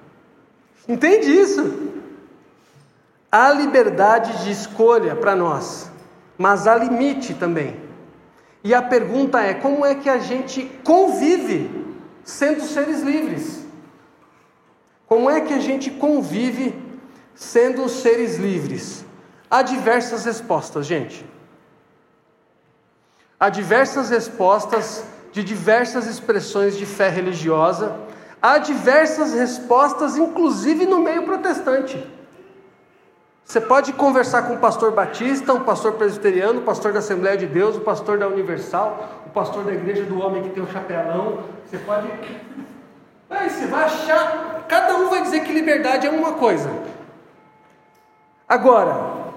Entende 0.92 1.32
isso? 1.32 1.90
Há 3.32 3.50
liberdade 3.54 4.44
de 4.44 4.52
escolha 4.52 5.16
para 5.16 5.38
nós, 5.38 5.90
mas 6.38 6.68
há 6.68 6.76
limite 6.76 7.34
também. 7.34 7.80
E 8.62 8.74
a 8.74 8.82
pergunta 8.82 9.40
é: 9.40 9.54
como 9.54 9.86
é 9.86 9.96
que 9.96 10.10
a 10.10 10.18
gente 10.18 10.70
convive 10.84 11.72
sendo 12.26 12.62
seres 12.64 13.02
livres? 13.02 13.66
Como 15.08 15.30
é 15.30 15.40
que 15.40 15.54
a 15.54 15.60
gente 15.60 15.90
convive 15.90 16.76
sendo 17.34 17.88
seres 17.88 18.38
livres? 18.38 19.06
Há 19.50 19.62
diversas 19.62 20.26
respostas, 20.26 20.86
gente. 20.86 21.26
Há 23.40 23.48
diversas 23.48 24.10
respostas 24.10 25.06
de 25.32 25.42
diversas 25.42 26.06
expressões 26.06 26.76
de 26.76 26.86
fé 26.86 27.08
religiosa. 27.08 27.96
Há 28.42 28.58
diversas 28.58 29.34
respostas, 29.34 30.18
inclusive 30.18 30.86
no 30.86 31.00
meio 31.00 31.24
protestante. 31.24 32.04
Você 33.46 33.62
pode 33.62 33.94
conversar 33.94 34.44
com 34.44 34.56
o 34.56 34.58
pastor 34.60 34.92
batista, 34.94 35.54
um 35.54 35.64
pastor 35.64 35.94
presbiteriano, 35.94 36.62
o 36.62 36.64
pastor 36.64 36.94
da 36.94 37.00
Assembleia 37.00 37.38
de 37.38 37.46
Deus, 37.46 37.76
o 37.76 37.82
pastor 37.82 38.18
da 38.18 38.28
Universal, 38.28 39.24
o 39.28 39.30
pastor 39.30 39.66
da 39.66 39.74
igreja 39.74 40.04
do 40.06 40.20
homem 40.20 40.42
que 40.44 40.50
tem 40.50 40.64
o 40.64 40.66
um 40.66 40.72
chapelão. 40.72 41.44
Você 41.66 41.78
pode. 41.80 42.08
Aí 43.30 43.50
você 43.50 43.68
vai 43.68 43.84
achar. 43.84 44.66
Cada 44.68 44.96
um 44.96 45.10
vai 45.10 45.22
dizer 45.22 45.42
que 45.42 45.52
liberdade 45.52 46.08
é 46.08 46.10
uma 46.10 46.34
coisa. 46.34 46.72
Agora, 48.48 49.34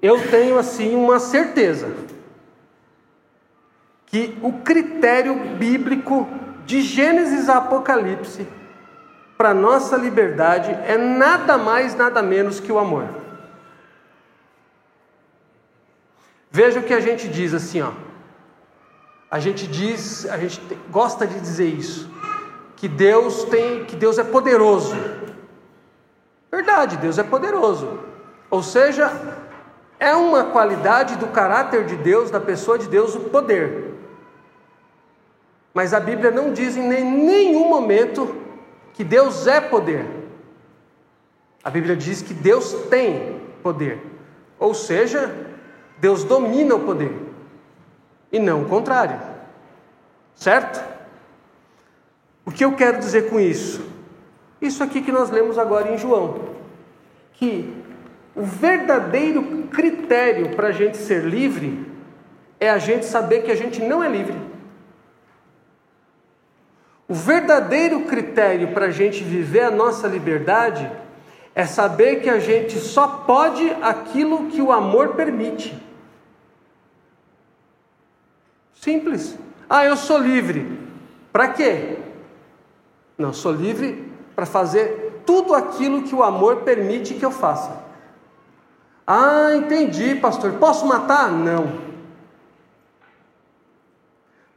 eu 0.00 0.30
tenho 0.30 0.58
assim 0.58 0.94
uma 0.94 1.18
certeza 1.18 1.92
que 4.06 4.38
o 4.42 4.52
critério 4.52 5.34
bíblico 5.56 6.26
de 6.66 6.82
Gênesis 6.82 7.48
a 7.48 7.58
Apocalipse 7.58 8.46
para 9.38 9.54
nossa 9.54 9.96
liberdade 9.96 10.70
é 10.84 10.98
nada 10.98 11.56
mais, 11.56 11.94
nada 11.94 12.20
menos 12.22 12.58
que 12.58 12.72
o 12.72 12.78
amor. 12.78 13.06
Veja 16.50 16.80
o 16.80 16.82
que 16.82 16.92
a 16.92 17.00
gente 17.00 17.28
diz 17.28 17.54
assim, 17.54 17.82
ó. 17.82 17.92
A 19.30 19.38
gente 19.38 19.66
diz, 19.66 20.26
a 20.28 20.38
gente 20.38 20.60
gosta 20.90 21.26
de 21.26 21.38
dizer 21.38 21.68
isso, 21.68 22.10
que 22.76 22.88
Deus 22.88 23.44
tem, 23.44 23.84
que 23.84 23.94
Deus 23.94 24.18
é 24.18 24.24
poderoso. 24.24 24.94
Verdade, 26.50 26.96
Deus 26.96 27.18
é 27.18 27.22
poderoso. 27.22 28.00
Ou 28.50 28.62
seja, 28.62 29.12
é 30.00 30.14
uma 30.14 30.44
qualidade 30.44 31.16
do 31.16 31.26
caráter 31.28 31.84
de 31.84 31.96
Deus, 31.96 32.30
da 32.30 32.40
pessoa 32.40 32.78
de 32.78 32.88
Deus, 32.88 33.14
o 33.14 33.20
poder. 33.20 33.95
Mas 35.76 35.92
a 35.92 36.00
Bíblia 36.00 36.30
não 36.30 36.54
diz 36.54 36.74
em 36.74 36.88
nenhum 36.88 37.68
momento 37.68 38.34
que 38.94 39.04
Deus 39.04 39.46
é 39.46 39.60
poder. 39.60 40.06
A 41.62 41.68
Bíblia 41.68 41.94
diz 41.94 42.22
que 42.22 42.32
Deus 42.32 42.72
tem 42.88 43.42
poder. 43.62 44.00
Ou 44.58 44.72
seja, 44.72 45.36
Deus 45.98 46.24
domina 46.24 46.76
o 46.76 46.80
poder. 46.80 47.14
E 48.32 48.38
não 48.38 48.62
o 48.62 48.64
contrário. 48.64 49.20
Certo? 50.34 50.82
O 52.46 52.50
que 52.50 52.64
eu 52.64 52.72
quero 52.72 52.98
dizer 52.98 53.28
com 53.28 53.38
isso? 53.38 53.86
Isso 54.62 54.82
aqui 54.82 55.02
que 55.02 55.12
nós 55.12 55.28
lemos 55.28 55.58
agora 55.58 55.92
em 55.92 55.98
João, 55.98 56.40
que 57.34 57.70
o 58.34 58.44
verdadeiro 58.44 59.68
critério 59.70 60.56
para 60.56 60.68
a 60.68 60.72
gente 60.72 60.96
ser 60.96 61.22
livre 61.24 61.86
é 62.58 62.70
a 62.70 62.78
gente 62.78 63.04
saber 63.04 63.42
que 63.42 63.52
a 63.52 63.54
gente 63.54 63.82
não 63.82 64.02
é 64.02 64.08
livre. 64.08 64.55
O 67.08 67.14
verdadeiro 67.14 68.02
critério 68.02 68.72
para 68.72 68.86
a 68.86 68.90
gente 68.90 69.22
viver 69.22 69.62
a 69.62 69.70
nossa 69.70 70.08
liberdade 70.08 70.90
é 71.54 71.64
saber 71.64 72.16
que 72.16 72.28
a 72.28 72.40
gente 72.40 72.78
só 72.78 73.06
pode 73.06 73.70
aquilo 73.80 74.46
que 74.46 74.60
o 74.60 74.72
amor 74.72 75.14
permite. 75.14 75.80
Simples. 78.74 79.38
Ah, 79.68 79.84
eu 79.84 79.96
sou 79.96 80.18
livre. 80.18 80.78
Para 81.32 81.48
quê? 81.48 81.98
Não, 83.16 83.32
sou 83.32 83.52
livre 83.52 84.12
para 84.34 84.44
fazer 84.44 85.22
tudo 85.24 85.54
aquilo 85.54 86.02
que 86.02 86.14
o 86.14 86.22
amor 86.22 86.56
permite 86.56 87.14
que 87.14 87.24
eu 87.24 87.30
faça. 87.30 87.84
Ah, 89.06 89.54
entendi, 89.54 90.16
pastor. 90.16 90.52
Posso 90.54 90.84
matar? 90.86 91.30
Não. 91.30 91.85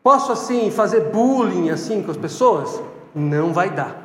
Posso 0.04 0.32
assim 0.32 0.72
fazer 0.72 1.12
bullying 1.12 1.70
assim 1.70 2.02
com 2.02 2.12
as 2.12 2.18
pessoas? 2.18 2.82
Não 3.14 3.52
vai 3.52 3.70
dar. 3.70 4.02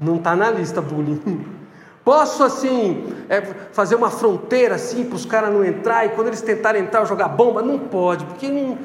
Não 0.00 0.16
está 0.16 0.36
na 0.36 0.50
lista 0.50 0.80
bullying. 0.80 1.46
Posso 2.04 2.42
assim 2.42 3.14
é, 3.28 3.40
fazer 3.72 3.94
uma 3.94 4.10
fronteira 4.10 4.74
assim 4.74 5.04
para 5.04 5.14
os 5.14 5.24
caras 5.24 5.52
não 5.52 5.64
entrar 5.64 6.04
e 6.04 6.08
quando 6.10 6.26
eles 6.26 6.42
tentarem 6.42 6.82
entrar 6.82 7.04
jogar 7.04 7.28
bomba? 7.28 7.62
Não 7.62 7.78
pode, 7.78 8.24
porque 8.24 8.48
não, 8.48 8.76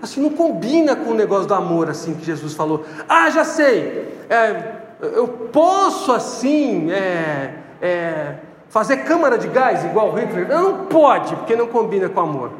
assim 0.00 0.22
não 0.22 0.30
combina 0.30 0.94
com 0.94 1.10
o 1.10 1.14
negócio 1.14 1.46
do 1.46 1.54
amor 1.54 1.90
assim 1.90 2.14
que 2.14 2.24
Jesus 2.24 2.54
falou. 2.54 2.84
Ah, 3.08 3.28
já 3.30 3.44
sei. 3.44 4.16
É, 4.30 4.76
eu 5.00 5.26
posso 5.52 6.12
assim 6.12 6.90
é, 6.92 7.54
é, 7.82 8.34
fazer 8.68 8.98
câmara 8.98 9.36
de 9.36 9.48
gás 9.48 9.84
igual 9.84 10.14
Hitler? 10.14 10.48
Não 10.48 10.86
pode, 10.86 11.34
porque 11.34 11.56
não 11.56 11.66
combina 11.66 12.08
com 12.08 12.20
amor. 12.20 12.52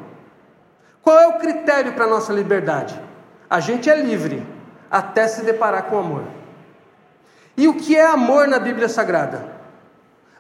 Qual 1.01 1.17
é 1.17 1.29
o 1.29 1.35
critério 1.35 1.93
para 1.93 2.07
a 2.07 2.09
nossa 2.09 2.33
liberdade? 2.33 3.06
A 3.49 3.61
gente 3.61 3.89
é 3.89 3.97
livre 4.01 4.43
até 4.91 5.29
se 5.29 5.45
deparar 5.45 5.85
com 5.85 5.99
amor. 5.99 6.25
E 7.57 7.69
o 7.69 7.75
que 7.75 7.97
é 7.97 8.05
amor 8.05 8.47
na 8.47 8.59
Bíblia 8.59 8.89
Sagrada? 8.89 9.57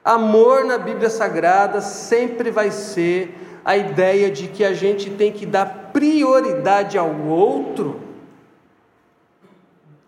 Amor 0.04 0.64
na 0.64 0.78
Bíblia 0.78 1.10
Sagrada 1.10 1.80
sempre 1.80 2.50
vai 2.50 2.70
ser 2.70 3.60
a 3.64 3.76
ideia 3.76 4.30
de 4.30 4.48
que 4.48 4.64
a 4.64 4.72
gente 4.72 5.10
tem 5.10 5.32
que 5.32 5.44
dar 5.44 5.90
prioridade 5.92 6.96
ao 6.96 7.12
outro, 7.22 8.00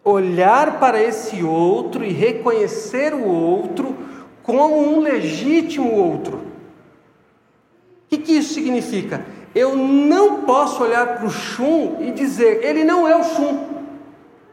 olhar 0.05 0.79
para 0.79 1.03
esse 1.03 1.43
outro 1.43 2.05
e 2.05 2.13
reconhecer 2.13 3.15
o 3.15 3.25
outro 3.25 3.97
como 4.43 4.81
um 4.81 5.01
legítimo 5.01 5.93
outro. 5.93 6.37
O 6.37 8.09
que, 8.11 8.19
que 8.19 8.33
isso 8.33 8.55
significa? 8.55 9.25
Eu 9.55 9.77
não 9.77 10.43
posso 10.43 10.83
olhar 10.83 11.17
para 11.17 11.27
o 11.27 11.31
chum 11.31 11.97
e 12.01 12.11
dizer, 12.11 12.65
ele 12.65 12.85
não 12.85 13.09
é 13.09 13.17
o 13.17 13.25
chum, 13.25 13.67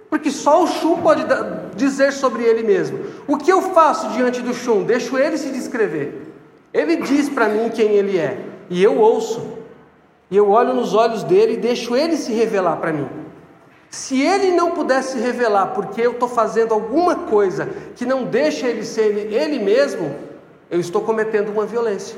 porque 0.09 0.31
só 0.31 0.63
o 0.63 0.67
chum 0.67 1.01
pode 1.01 1.23
dizer 1.75 2.13
sobre 2.13 2.43
ele 2.43 2.63
mesmo. 2.63 2.99
O 3.27 3.37
que 3.37 3.51
eu 3.51 3.61
faço 3.61 4.09
diante 4.09 4.41
do 4.41 4.53
chum? 4.53 4.83
Deixo 4.83 5.17
ele 5.17 5.37
se 5.37 5.49
descrever. 5.49 6.33
Ele 6.73 6.97
diz 6.97 7.29
para 7.29 7.49
mim 7.49 7.69
quem 7.69 7.91
ele 7.91 8.17
é 8.17 8.37
e 8.69 8.83
eu 8.83 8.97
ouço, 8.97 9.41
e 10.29 10.37
eu 10.37 10.49
olho 10.49 10.73
nos 10.73 10.93
olhos 10.93 11.23
dele 11.23 11.53
e 11.53 11.57
deixo 11.57 11.95
ele 11.95 12.17
se 12.17 12.33
revelar 12.33 12.77
para 12.77 12.91
mim. 12.91 13.07
Se 13.89 14.21
ele 14.21 14.51
não 14.51 14.71
pudesse 14.71 15.13
se 15.13 15.19
revelar 15.19 15.67
porque 15.67 16.01
eu 16.01 16.11
estou 16.11 16.27
fazendo 16.27 16.73
alguma 16.73 17.15
coisa 17.15 17.69
que 17.95 18.05
não 18.05 18.25
deixa 18.25 18.67
ele 18.67 18.83
ser 18.83 19.31
ele 19.31 19.59
mesmo, 19.59 20.13
eu 20.69 20.79
estou 20.79 21.01
cometendo 21.01 21.49
uma 21.49 21.65
violência. 21.65 22.17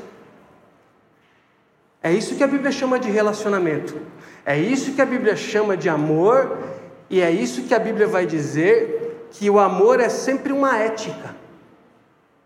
É 2.02 2.12
isso 2.12 2.36
que 2.36 2.44
a 2.44 2.46
Bíblia 2.46 2.70
chama 2.70 2.98
de 2.98 3.10
relacionamento. 3.10 4.00
É 4.44 4.58
isso 4.58 4.92
que 4.92 5.02
a 5.02 5.06
Bíblia 5.06 5.36
chama 5.36 5.76
de 5.76 5.88
amor, 5.88 6.56
e 7.10 7.20
é 7.20 7.30
isso 7.30 7.64
que 7.64 7.74
a 7.74 7.78
Bíblia 7.78 8.06
vai 8.06 8.24
dizer 8.24 9.28
que 9.30 9.50
o 9.50 9.58
amor 9.58 10.00
é 10.00 10.08
sempre 10.08 10.52
uma 10.52 10.76
ética, 10.76 11.34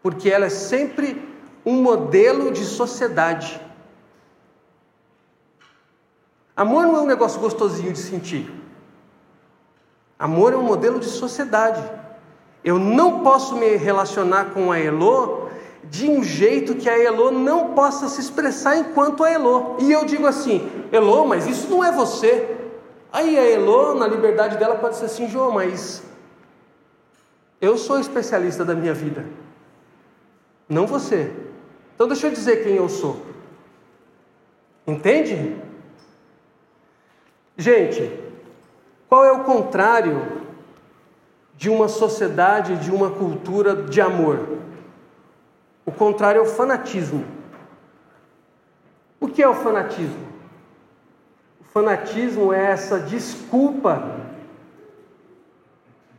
porque 0.03 0.29
ela 0.29 0.47
é 0.47 0.51
sempre 0.51 1.29
um 1.65 1.81
modelo 1.83 2.51
de 2.51 2.65
sociedade. 2.65 3.61
Amor 6.57 6.87
não 6.87 6.97
é 6.97 7.01
um 7.01 7.07
negócio 7.07 7.41
gostosinho 7.41 7.93
de 7.93 7.99
sentir. 7.99 8.53
Amor 10.19 10.53
é 10.53 10.57
um 10.57 10.63
modelo 10.63 10.99
de 10.99 11.07
sociedade. 11.07 11.83
Eu 12.65 12.79
não 12.79 13.21
posso 13.21 13.57
me 13.57 13.77
relacionar 13.77 14.47
com 14.47 14.71
a 14.71 14.79
Elô 14.79 15.42
de 15.85 16.09
um 16.09 16.23
jeito 16.23 16.75
que 16.75 16.89
a 16.89 16.99
Elô 16.99 17.31
não 17.31 17.75
possa 17.75 18.09
se 18.09 18.21
expressar 18.21 18.77
enquanto 18.77 19.25
a 19.25 19.31
Elô. 19.31 19.77
E 19.79 19.91
eu 19.91 20.05
digo 20.05 20.27
assim: 20.27 20.71
Elô, 20.93 21.27
mas 21.27 21.47
isso 21.47 21.69
não 21.69 21.83
é 21.83 21.91
você. 21.91 22.57
Aí 23.13 23.39
a 23.39 23.45
Elô, 23.45 23.95
na 23.95 24.07
liberdade 24.07 24.57
dela, 24.57 24.77
pode 24.77 24.97
ser 24.97 25.07
assim: 25.07 25.29
João, 25.29 25.53
mas 25.53 26.03
eu 27.61 27.77
sou 27.77 27.99
especialista 27.99 28.65
da 28.65 28.75
minha 28.75 28.95
vida, 28.95 29.25
não 30.69 30.87
você. 30.87 31.33
Então 31.95 32.09
deixa 32.09 32.27
eu 32.27 32.33
dizer 32.33 32.65
quem 32.65 32.77
eu 32.77 32.89
sou. 32.89 33.21
Entende? 34.87 35.57
Gente, 37.57 38.19
qual 39.09 39.25
é 39.25 39.31
o 39.31 39.45
contrário 39.45 40.43
de 41.57 41.69
uma 41.69 41.87
sociedade, 41.87 42.77
de 42.77 42.91
uma 42.91 43.11
cultura 43.11 43.77
de 43.77 44.01
amor? 44.01 44.49
O 45.85 45.93
contrário 45.93 46.39
é 46.39 46.43
o 46.43 46.47
fanatismo. 46.47 47.25
O 49.21 49.29
que 49.29 49.43
é 49.43 49.49
o 49.49 49.55
fanatismo? 49.55 50.27
O 51.61 51.65
fanatismo 51.65 52.53
é 52.53 52.65
essa 52.67 52.99
desculpa 53.01 54.21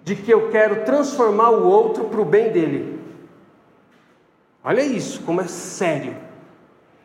de 0.04 0.16
que 0.16 0.32
eu 0.32 0.50
quero 0.50 0.84
transformar 0.84 1.50
o 1.52 1.68
outro 1.68 2.06
para 2.06 2.22
o 2.22 2.26
bem 2.26 2.52
dele. 2.52 3.00
Olha 4.64 4.82
isso, 4.82 5.22
como 5.24 5.42
é 5.42 5.48
sério. 5.48 6.16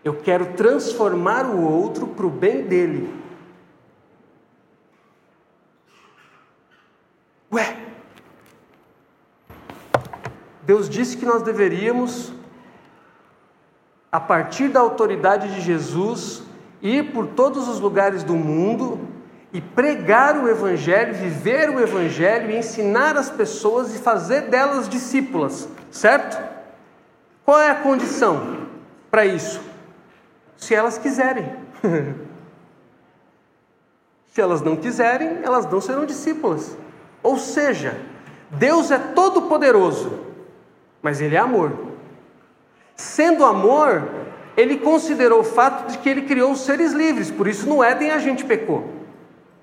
Eu 0.05 0.15
quero 0.15 0.55
transformar 0.55 1.47
o 1.47 1.61
outro 1.61 2.07
para 2.07 2.27
o 2.27 2.31
bem 2.31 2.63
dele. 2.63 3.13
Ué, 7.53 7.77
Deus 10.63 10.89
disse 10.89 11.17
que 11.17 11.25
nós 11.25 11.43
deveríamos, 11.43 12.33
a 14.11 14.19
partir 14.19 14.69
da 14.69 14.81
autoridade 14.81 15.55
de 15.55 15.61
Jesus, 15.61 16.43
ir 16.81 17.13
por 17.13 17.27
todos 17.27 17.69
os 17.69 17.81
lugares 17.81 18.23
do 18.23 18.35
mundo 18.35 18.99
e 19.53 19.61
pregar 19.61 20.37
o 20.37 20.49
Evangelho, 20.49 21.15
viver 21.15 21.71
o 21.71 21.81
Evangelho, 21.81 22.51
e 22.51 22.57
ensinar 22.57 23.17
as 23.17 23.31
pessoas 23.31 23.95
e 23.95 23.99
fazer 23.99 24.43
delas 24.43 24.89
discípulas, 24.89 25.69
certo? 25.91 26.39
Qual 27.45 27.59
é 27.59 27.71
a 27.71 27.77
condição 27.77 28.67
para 29.11 29.25
isso? 29.25 29.61
Se 30.57 30.75
elas 30.75 30.99
quiserem. 30.99 31.57
Se 34.29 34.41
elas 34.41 34.61
não 34.61 34.77
quiserem, 34.77 35.41
elas 35.43 35.67
não 35.67 35.81
serão 35.81 36.05
discípulas. 36.07 36.77
Ou 37.23 37.39
seja, 37.39 37.99
Deus 38.51 38.91
é 38.91 38.99
todo 38.99 39.43
poderoso, 39.43 40.13
mas 41.03 41.21
Ele 41.21 41.35
é 41.35 41.39
amor. 41.39 41.88
Sendo 42.99 43.45
amor, 43.45 44.09
Ele 44.57 44.77
considerou 44.77 45.41
o 45.41 45.45
fato 45.45 45.89
de 45.93 45.99
que 45.99 46.09
Ele 46.09 46.23
criou 46.23 46.51
os 46.51 46.63
seres 46.63 46.93
livres, 46.93 47.31
por 47.31 47.47
isso 47.47 47.69
no 47.69 47.83
Éden 47.83 48.11
a 48.11 48.19
gente 48.19 48.45
pecou. 48.45 48.93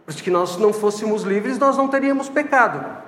Porque 0.06 0.22
que 0.22 0.32
nós 0.32 0.58
não 0.58 0.72
fôssemos 0.72 1.24
livres, 1.24 1.60
nós 1.60 1.76
não 1.76 1.90
teríamos 1.90 2.30
pecado. 2.30 3.04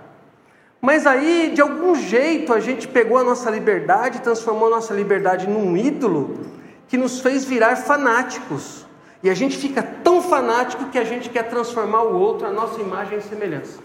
Mas 0.81 1.07
aí, 1.07 1.51
de 1.55 1.61
algum 1.61 1.95
jeito, 1.95 2.53
a 2.53 2.59
gente 2.59 2.87
pegou 2.87 3.17
a 3.17 3.23
nossa 3.23 3.49
liberdade, 3.49 4.21
transformou 4.21 4.67
a 4.67 4.71
nossa 4.71 4.93
liberdade 4.93 5.47
num 5.47 5.77
ídolo 5.77 6.39
que 6.89 6.97
nos 6.97 7.21
fez 7.21 7.45
virar 7.45 7.77
fanáticos. 7.77 8.85
E 9.23 9.29
a 9.29 9.33
gente 9.33 9.57
fica 9.57 9.81
tão 9.81 10.21
fanático 10.21 10.89
que 10.89 10.99
a 10.99 11.03
gente 11.03 11.29
quer 11.29 11.43
transformar 11.43 12.03
o 12.03 12.19
outro 12.19 12.47
à 12.47 12.51
nossa 12.51 12.81
imagem 12.81 13.17
e 13.19 13.21
semelhança. 13.21 13.79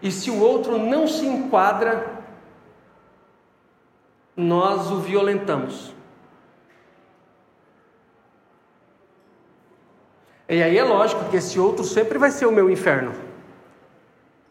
E 0.00 0.10
se 0.10 0.30
o 0.30 0.38
outro 0.40 0.78
não 0.78 1.06
se 1.06 1.26
enquadra, 1.26 2.19
nós 4.40 4.90
o 4.90 4.96
violentamos. 4.96 5.94
E 10.48 10.62
aí 10.62 10.76
é 10.76 10.82
lógico 10.82 11.26
que 11.26 11.36
esse 11.36 11.60
outro 11.60 11.84
sempre 11.84 12.18
vai 12.18 12.30
ser 12.30 12.46
o 12.46 12.52
meu 12.52 12.68
inferno. 12.68 13.12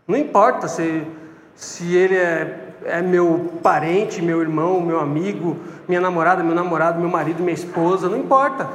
Não 0.08 0.18
importa 0.18 0.68
se, 0.68 1.06
se 1.54 1.94
ele 1.94 2.16
é, 2.16 2.74
é 2.86 3.02
meu 3.02 3.52
parente, 3.62 4.22
meu 4.22 4.42
irmão, 4.42 4.80
meu 4.80 5.00
amigo, 5.00 5.58
minha 5.88 6.00
namorada, 6.00 6.42
meu 6.42 6.56
namorado, 6.56 7.00
meu 7.00 7.10
marido, 7.10 7.44
minha 7.44 7.54
esposa, 7.54 8.08
não 8.08 8.18
importa. 8.18 8.70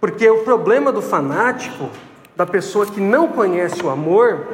Porque 0.00 0.30
o 0.30 0.44
problema 0.44 0.92
do 0.92 1.02
fanático, 1.02 1.90
da 2.36 2.46
pessoa 2.46 2.86
que 2.86 3.00
não 3.00 3.28
conhece 3.28 3.84
o 3.84 3.90
amor, 3.90 4.46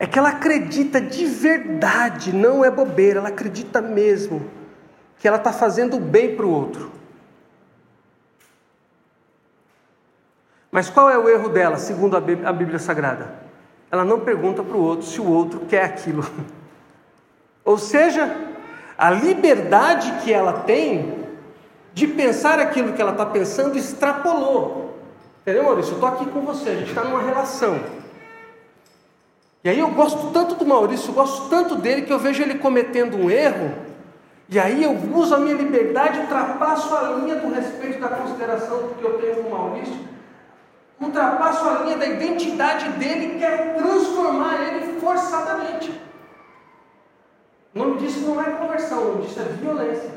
é 0.00 0.06
que 0.06 0.18
ela 0.18 0.30
acredita 0.30 0.98
de 0.98 1.26
verdade, 1.26 2.32
não 2.32 2.64
é 2.64 2.70
bobeira, 2.70 3.18
ela 3.18 3.28
acredita 3.28 3.82
mesmo 3.82 4.50
que 5.18 5.28
ela 5.28 5.36
está 5.36 5.52
fazendo 5.52 6.00
bem 6.00 6.34
para 6.34 6.46
o 6.46 6.50
outro. 6.50 6.90
Mas 10.72 10.88
qual 10.88 11.10
é 11.10 11.18
o 11.18 11.28
erro 11.28 11.50
dela, 11.50 11.76
segundo 11.76 12.16
a 12.16 12.20
Bíblia 12.52 12.78
Sagrada? 12.78 13.30
Ela 13.90 14.02
não 14.02 14.20
pergunta 14.20 14.62
para 14.62 14.76
o 14.76 14.82
outro 14.82 15.06
se 15.06 15.20
o 15.20 15.30
outro 15.30 15.60
quer 15.68 15.84
aquilo. 15.84 16.24
Ou 17.62 17.76
seja, 17.76 18.34
a 18.96 19.10
liberdade 19.10 20.12
que 20.24 20.32
ela 20.32 20.62
tem 20.62 21.26
de 21.92 22.06
pensar 22.06 22.58
aquilo 22.58 22.94
que 22.94 23.02
ela 23.02 23.12
está 23.12 23.26
pensando 23.26 23.76
extrapolou. 23.76 24.98
Entendeu, 25.42 25.64
Maurício? 25.64 25.90
Eu 25.90 25.94
estou 25.96 26.08
aqui 26.08 26.24
com 26.24 26.40
você, 26.40 26.70
a 26.70 26.76
gente 26.76 26.88
está 26.88 27.04
numa 27.04 27.20
relação. 27.20 27.78
E 29.62 29.68
aí 29.68 29.78
eu 29.78 29.90
gosto 29.90 30.30
tanto 30.32 30.54
do 30.54 30.64
Maurício, 30.64 31.10
eu 31.10 31.14
gosto 31.14 31.48
tanto 31.50 31.76
dele 31.76 32.02
que 32.02 32.12
eu 32.12 32.18
vejo 32.18 32.42
ele 32.42 32.58
cometendo 32.58 33.16
um 33.16 33.30
erro, 33.30 33.74
e 34.48 34.58
aí 34.58 34.82
eu 34.82 34.92
uso 35.14 35.34
a 35.34 35.38
minha 35.38 35.54
liberdade, 35.54 36.18
ultrapasso 36.20 36.94
a 36.96 37.02
linha 37.20 37.36
do 37.36 37.52
respeito 37.52 38.00
da 38.00 38.08
consideração 38.08 38.88
que 38.98 39.04
eu 39.04 39.18
tenho 39.18 39.36
com 39.36 39.48
o 39.48 39.50
Maurício, 39.50 39.96
ultrapasso 41.00 41.68
a 41.68 41.84
linha 41.84 41.96
da 41.96 42.06
identidade 42.06 42.88
dele 42.90 43.36
e 43.36 43.38
quero 43.38 43.74
transformar 43.74 44.60
ele 44.62 44.98
forçadamente. 44.98 46.00
O 47.74 47.78
nome 47.78 47.98
disso 47.98 48.20
não 48.20 48.40
é 48.40 48.50
conversão, 48.50 48.98
o 48.98 49.08
nome 49.12 49.26
disso 49.26 49.40
é 49.40 49.44
violência. 49.44 50.10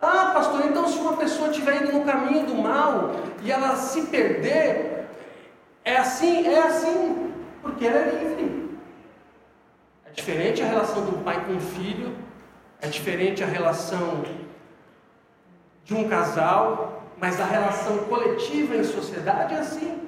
Ah, 0.00 0.32
pastor, 0.34 0.64
então 0.64 0.86
se 0.86 0.98
uma 0.98 1.16
pessoa 1.16 1.50
estiver 1.50 1.82
indo 1.82 1.92
no 1.92 2.04
caminho 2.04 2.46
do 2.46 2.54
mal 2.54 3.12
e 3.42 3.50
ela 3.50 3.76
se 3.76 4.02
perder, 4.02 5.06
é 5.84 5.96
assim, 5.96 6.46
é 6.46 6.58
assim. 6.62 7.33
Porque 7.64 7.86
ela 7.86 7.98
é 7.98 8.22
livre. 8.22 8.78
É 10.04 10.10
diferente 10.12 10.62
a 10.62 10.66
relação 10.66 11.06
do 11.06 11.24
pai 11.24 11.44
com 11.46 11.56
o 11.56 11.60
filho, 11.60 12.14
é 12.80 12.86
diferente 12.86 13.42
a 13.42 13.46
relação 13.46 14.22
de 15.82 15.94
um 15.94 16.06
casal, 16.08 17.02
mas 17.18 17.40
a 17.40 17.44
relação 17.44 18.04
coletiva 18.04 18.76
em 18.76 18.84
sociedade 18.84 19.54
é 19.54 19.58
assim. 19.60 19.98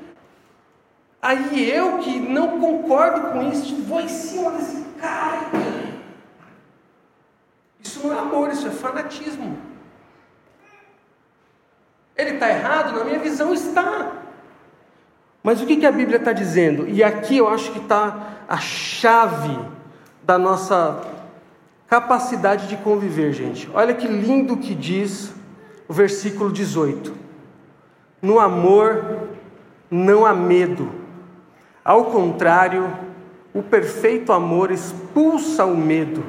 Aí 1.20 1.68
eu 1.68 1.98
que 1.98 2.20
não 2.20 2.60
concordo 2.60 3.32
com 3.32 3.48
isso, 3.48 3.82
vou 3.82 4.00
em 4.02 4.08
cima 4.08 4.50
desse 4.52 4.84
cara. 5.00 5.50
Isso 7.80 8.06
não 8.06 8.14
é 8.14 8.18
amor, 8.18 8.50
isso 8.50 8.66
é 8.66 8.70
fanatismo. 8.70 9.58
Ele 12.14 12.34
está 12.34 12.50
errado? 12.50 12.98
Na 12.98 13.04
minha 13.04 13.18
visão 13.18 13.54
está. 13.54 14.25
Mas 15.46 15.62
o 15.62 15.64
que, 15.64 15.76
que 15.76 15.86
a 15.86 15.92
Bíblia 15.92 16.16
está 16.16 16.32
dizendo? 16.32 16.88
E 16.88 17.04
aqui 17.04 17.36
eu 17.36 17.46
acho 17.46 17.70
que 17.70 17.78
está 17.78 18.42
a 18.48 18.56
chave 18.56 19.56
da 20.20 20.36
nossa 20.36 21.00
capacidade 21.86 22.66
de 22.66 22.76
conviver, 22.78 23.32
gente. 23.32 23.70
Olha 23.72 23.94
que 23.94 24.08
lindo 24.08 24.56
que 24.56 24.74
diz 24.74 25.32
o 25.86 25.92
versículo 25.92 26.50
18: 26.50 27.14
No 28.20 28.40
amor 28.40 29.28
não 29.88 30.26
há 30.26 30.34
medo, 30.34 30.90
ao 31.84 32.06
contrário, 32.06 32.92
o 33.54 33.62
perfeito 33.62 34.32
amor 34.32 34.72
expulsa 34.72 35.64
o 35.64 35.76
medo, 35.76 36.24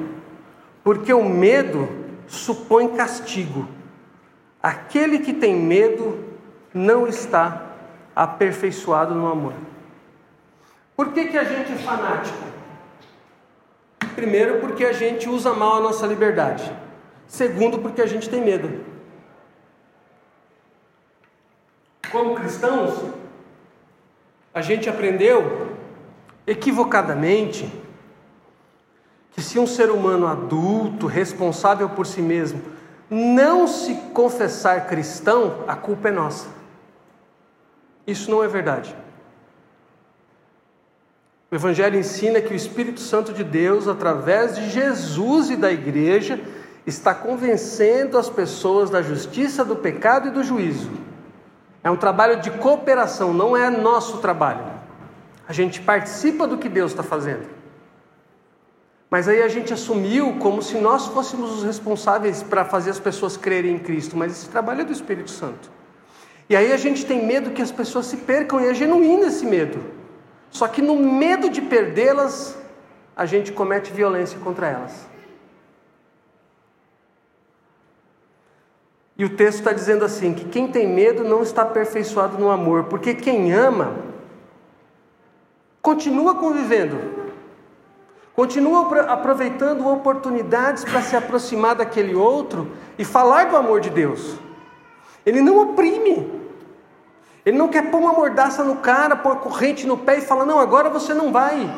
porque 0.84 1.12
o 1.12 1.28
medo 1.28 1.88
supõe 2.28 2.86
castigo. 2.90 3.66
Aquele 4.62 5.18
que 5.18 5.32
tem 5.32 5.56
medo 5.56 6.24
não 6.72 7.08
está 7.08 7.67
aperfeiçoado 8.18 9.14
no 9.14 9.30
amor. 9.30 9.54
Por 10.96 11.12
que, 11.12 11.26
que 11.26 11.38
a 11.38 11.44
gente 11.44 11.72
é 11.72 11.76
fanático? 11.76 12.36
Primeiro, 14.16 14.58
porque 14.58 14.84
a 14.84 14.92
gente 14.92 15.28
usa 15.28 15.54
mal 15.54 15.76
a 15.76 15.80
nossa 15.80 16.04
liberdade. 16.04 16.68
Segundo, 17.28 17.78
porque 17.78 18.02
a 18.02 18.06
gente 18.06 18.28
tem 18.28 18.44
medo. 18.44 18.84
Como 22.10 22.34
cristãos, 22.34 23.04
a 24.52 24.60
gente 24.62 24.90
aprendeu 24.90 25.76
equivocadamente 26.44 27.72
que 29.30 29.40
se 29.40 29.60
um 29.60 29.66
ser 29.66 29.90
humano 29.90 30.26
adulto, 30.26 31.06
responsável 31.06 31.88
por 31.90 32.04
si 32.04 32.20
mesmo, 32.20 32.60
não 33.08 33.68
se 33.68 33.94
confessar 34.12 34.88
cristão, 34.88 35.62
a 35.68 35.76
culpa 35.76 36.08
é 36.08 36.10
nossa. 36.10 36.57
Isso 38.08 38.30
não 38.30 38.42
é 38.42 38.48
verdade. 38.48 38.96
O 41.50 41.54
Evangelho 41.54 41.98
ensina 41.98 42.40
que 42.40 42.54
o 42.54 42.56
Espírito 42.56 43.00
Santo 43.00 43.34
de 43.34 43.44
Deus, 43.44 43.86
através 43.86 44.56
de 44.56 44.70
Jesus 44.70 45.50
e 45.50 45.56
da 45.56 45.70
igreja, 45.70 46.40
está 46.86 47.14
convencendo 47.14 48.16
as 48.16 48.30
pessoas 48.30 48.88
da 48.88 49.02
justiça, 49.02 49.62
do 49.62 49.76
pecado 49.76 50.28
e 50.28 50.30
do 50.30 50.42
juízo. 50.42 50.90
É 51.84 51.90
um 51.90 51.96
trabalho 51.96 52.40
de 52.40 52.50
cooperação, 52.50 53.34
não 53.34 53.54
é 53.54 53.68
nosso 53.68 54.18
trabalho. 54.18 54.64
A 55.46 55.52
gente 55.52 55.82
participa 55.82 56.46
do 56.46 56.56
que 56.56 56.68
Deus 56.68 56.92
está 56.92 57.02
fazendo. 57.02 57.46
Mas 59.10 59.28
aí 59.28 59.42
a 59.42 59.48
gente 59.48 59.72
assumiu 59.72 60.38
como 60.38 60.62
se 60.62 60.78
nós 60.78 61.06
fôssemos 61.08 61.58
os 61.58 61.62
responsáveis 61.62 62.42
para 62.42 62.64
fazer 62.64 62.90
as 62.90 62.98
pessoas 62.98 63.36
crerem 63.36 63.74
em 63.74 63.78
Cristo, 63.78 64.16
mas 64.16 64.32
esse 64.32 64.48
trabalho 64.48 64.80
é 64.80 64.84
do 64.84 64.92
Espírito 64.92 65.30
Santo. 65.30 65.77
E 66.48 66.56
aí 66.56 66.72
a 66.72 66.76
gente 66.76 67.04
tem 67.04 67.24
medo 67.24 67.50
que 67.50 67.60
as 67.60 67.70
pessoas 67.70 68.06
se 68.06 68.18
percam, 68.18 68.60
e 68.60 68.68
é 68.68 68.74
genuíno 68.74 69.26
esse 69.26 69.44
medo. 69.44 69.80
Só 70.50 70.66
que 70.66 70.80
no 70.80 70.96
medo 70.96 71.50
de 71.50 71.60
perdê-las, 71.60 72.56
a 73.14 73.26
gente 73.26 73.52
comete 73.52 73.92
violência 73.92 74.38
contra 74.38 74.68
elas. 74.68 75.06
E 79.18 79.24
o 79.24 79.30
texto 79.30 79.58
está 79.58 79.72
dizendo 79.72 80.04
assim: 80.04 80.32
que 80.32 80.44
quem 80.44 80.68
tem 80.68 80.86
medo 80.86 81.24
não 81.24 81.42
está 81.42 81.62
aperfeiçoado 81.62 82.38
no 82.38 82.50
amor, 82.50 82.84
porque 82.84 83.14
quem 83.14 83.52
ama 83.52 83.96
continua 85.82 86.34
convivendo, 86.36 86.98
continua 88.34 88.88
aproveitando 89.12 89.86
oportunidades 89.88 90.84
para 90.84 91.02
se 91.02 91.16
aproximar 91.16 91.74
daquele 91.74 92.14
outro 92.14 92.70
e 92.96 93.04
falar 93.04 93.46
do 93.46 93.56
amor 93.56 93.80
de 93.80 93.90
Deus. 93.90 94.36
Ele 95.26 95.40
não 95.40 95.58
oprime, 95.58 96.37
ele 97.48 97.56
não 97.56 97.68
quer 97.68 97.90
pôr 97.90 97.98
uma 97.98 98.12
mordaça 98.12 98.62
no 98.62 98.76
cara, 98.76 99.16
pôr 99.16 99.36
corrente 99.36 99.86
no 99.86 99.96
pé 99.96 100.18
e 100.18 100.20
falar: 100.20 100.44
não, 100.44 100.60
agora 100.60 100.90
você 100.90 101.14
não 101.14 101.32
vai. 101.32 101.68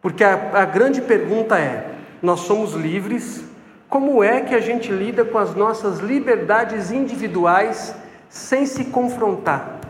Porque 0.00 0.24
a, 0.24 0.62
a 0.62 0.64
grande 0.64 1.02
pergunta 1.02 1.58
é: 1.58 1.94
nós 2.22 2.40
somos 2.40 2.72
livres 2.72 3.44
como 3.86 4.24
é 4.24 4.40
que 4.40 4.54
a 4.54 4.60
gente 4.60 4.90
lida 4.90 5.26
com 5.26 5.36
as 5.36 5.54
nossas 5.54 5.98
liberdades 5.98 6.90
individuais 6.90 7.94
sem 8.30 8.64
se 8.64 8.84
confrontar, 8.86 9.80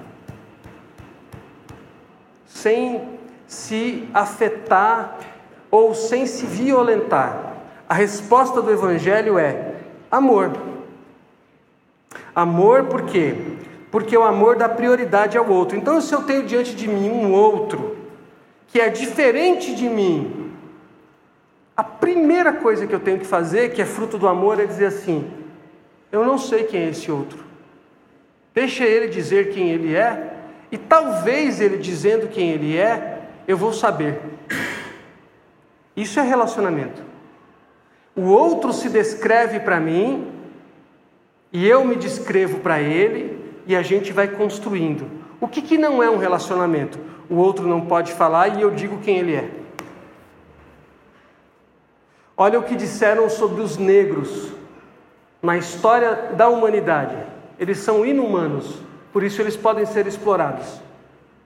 sem 2.46 3.08
se 3.46 4.08
afetar 4.12 5.16
ou 5.70 5.94
sem 5.94 6.26
se 6.26 6.44
violentar? 6.44 7.56
A 7.88 7.94
resposta 7.94 8.60
do 8.60 8.72
Evangelho 8.72 9.38
é 9.38 9.74
amor. 10.10 10.50
Amor 12.34 12.84
por 12.84 13.02
quê? 13.02 13.49
Porque 13.90 14.16
o 14.16 14.22
amor 14.22 14.56
dá 14.56 14.68
prioridade 14.68 15.36
ao 15.36 15.48
outro. 15.48 15.76
Então, 15.76 16.00
se 16.00 16.14
eu 16.14 16.22
tenho 16.22 16.44
diante 16.44 16.74
de 16.74 16.86
mim 16.86 17.10
um 17.10 17.32
outro 17.32 17.96
que 18.68 18.80
é 18.80 18.88
diferente 18.88 19.74
de 19.74 19.88
mim, 19.88 20.52
a 21.76 21.82
primeira 21.82 22.52
coisa 22.52 22.86
que 22.86 22.94
eu 22.94 23.00
tenho 23.00 23.18
que 23.18 23.26
fazer, 23.26 23.72
que 23.72 23.82
é 23.82 23.86
fruto 23.86 24.16
do 24.16 24.28
amor, 24.28 24.60
é 24.60 24.66
dizer 24.66 24.86
assim: 24.86 25.28
eu 26.12 26.24
não 26.24 26.38
sei 26.38 26.64
quem 26.64 26.82
é 26.82 26.90
esse 26.90 27.10
outro. 27.10 27.44
Deixa 28.54 28.84
ele 28.84 29.08
dizer 29.08 29.50
quem 29.52 29.70
ele 29.70 29.94
é, 29.94 30.34
e 30.70 30.76
talvez 30.76 31.60
ele 31.60 31.78
dizendo 31.78 32.28
quem 32.28 32.50
ele 32.50 32.76
é, 32.76 33.22
eu 33.48 33.56
vou 33.56 33.72
saber. 33.72 34.20
Isso 35.96 36.20
é 36.20 36.22
relacionamento. 36.22 37.02
O 38.14 38.22
outro 38.22 38.72
se 38.72 38.88
descreve 38.88 39.60
para 39.60 39.80
mim, 39.80 40.32
e 41.52 41.66
eu 41.66 41.84
me 41.84 41.96
descrevo 41.96 42.60
para 42.60 42.80
ele, 42.80 43.39
e 43.70 43.76
a 43.76 43.82
gente 43.82 44.12
vai 44.12 44.26
construindo. 44.26 45.08
O 45.40 45.46
que, 45.46 45.62
que 45.62 45.78
não 45.78 46.02
é 46.02 46.10
um 46.10 46.16
relacionamento? 46.16 46.98
O 47.28 47.36
outro 47.36 47.68
não 47.68 47.82
pode 47.82 48.12
falar 48.12 48.58
e 48.58 48.62
eu 48.62 48.72
digo 48.72 48.98
quem 48.98 49.18
ele 49.18 49.36
é. 49.36 49.48
Olha 52.36 52.58
o 52.58 52.64
que 52.64 52.74
disseram 52.74 53.30
sobre 53.30 53.62
os 53.62 53.76
negros 53.76 54.50
na 55.40 55.56
história 55.56 56.32
da 56.36 56.48
humanidade. 56.48 57.16
Eles 57.60 57.78
são 57.78 58.04
inumanos, 58.04 58.82
por 59.12 59.22
isso 59.22 59.40
eles 59.40 59.56
podem 59.56 59.86
ser 59.86 60.04
explorados. 60.04 60.80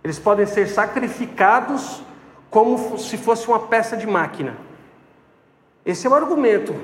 Eles 0.02 0.18
podem 0.18 0.46
ser 0.46 0.66
sacrificados 0.66 2.02
como 2.48 2.96
se 2.96 3.18
fosse 3.18 3.46
uma 3.48 3.60
peça 3.66 3.98
de 3.98 4.06
máquina. 4.06 4.56
Esse 5.84 6.06
é 6.06 6.10
o 6.10 6.14
argumento 6.14 6.74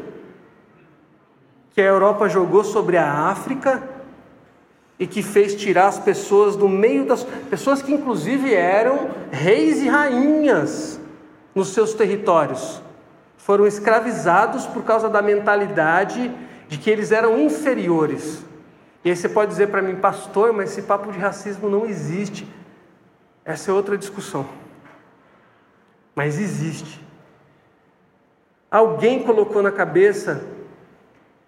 que 1.70 1.81
a 1.81 1.85
Europa 1.85 2.29
jogou 2.29 2.62
sobre 2.62 2.98
a 2.98 3.11
África 3.11 3.89
e 5.00 5.06
que 5.06 5.22
fez 5.22 5.54
tirar 5.54 5.88
as 5.88 5.98
pessoas 5.98 6.54
do 6.54 6.68
meio 6.68 7.06
das 7.06 7.24
pessoas 7.24 7.80
que 7.80 7.92
inclusive 7.92 8.54
eram 8.54 9.10
reis 9.32 9.82
e 9.82 9.88
rainhas 9.88 11.00
nos 11.54 11.68
seus 11.68 11.94
territórios 11.94 12.82
foram 13.50 13.66
escravizados 13.66 14.66
por 14.66 14.84
causa 14.84 15.08
da 15.08 15.22
mentalidade 15.22 16.30
de 16.68 16.78
que 16.78 16.90
eles 16.90 17.10
eram 17.10 17.40
inferiores. 17.40 18.44
E 19.02 19.10
aí 19.10 19.16
você 19.16 19.28
pode 19.28 19.50
dizer 19.50 19.68
para 19.68 19.82
mim, 19.82 19.96
pastor, 19.96 20.52
mas 20.52 20.70
esse 20.70 20.82
papo 20.82 21.10
de 21.10 21.18
racismo 21.18 21.68
não 21.68 21.86
existe. 21.86 22.46
Essa 23.44 23.70
é 23.70 23.74
outra 23.74 23.96
discussão. 23.96 24.46
Mas 26.14 26.38
existe. 26.38 27.04
Alguém 28.70 29.22
colocou 29.22 29.62
na 29.62 29.72
cabeça 29.72 30.44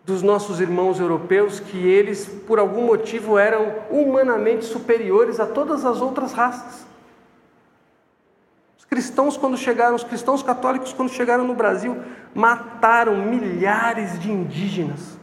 dos 0.05 0.23
nossos 0.23 0.61
irmãos 0.61 0.99
europeus 0.99 1.61
que 1.61 1.79
eles, 1.79 2.27
por 2.47 2.59
algum 2.59 2.87
motivo, 2.87 3.39
eram 3.39 3.75
humanamente 3.91 4.65
superiores 4.65 5.39
a 5.39 5.47
todas 5.47 5.85
as 5.85 6.01
outras 6.01 6.33
raças 6.33 6.93
cristãos, 8.93 9.39
quando 9.39 9.57
chegaram, 9.57 9.97
os 9.97 10.05
cristãos 10.05 10.43
católicos, 10.43 10.93
quando 10.93 11.09
chegaram 11.09 11.47
no 11.47 11.55
Brasil, 11.55 11.97
mataram 12.35 13.17
milhares 13.25 14.21
de 14.21 14.31
indígenas. 14.31 15.19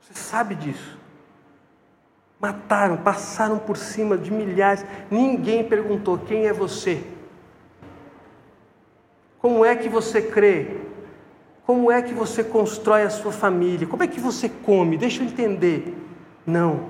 Você 0.00 0.14
sabe 0.14 0.54
disso? 0.54 0.96
Mataram, 2.38 2.98
passaram 2.98 3.58
por 3.58 3.76
cima 3.76 4.16
de 4.16 4.30
milhares. 4.30 4.86
Ninguém 5.10 5.64
perguntou: 5.64 6.16
quem 6.18 6.46
é 6.46 6.52
você? 6.52 7.02
Como 9.40 9.64
é 9.64 9.74
que 9.74 9.88
você 9.88 10.22
crê? 10.22 10.81
Como 11.66 11.90
é 11.90 12.02
que 12.02 12.12
você 12.12 12.42
constrói 12.42 13.02
a 13.02 13.10
sua 13.10 13.32
família? 13.32 13.86
Como 13.86 14.02
é 14.02 14.06
que 14.06 14.20
você 14.20 14.48
come? 14.48 14.96
Deixa 14.96 15.22
eu 15.22 15.26
entender. 15.26 15.96
Não, 16.46 16.88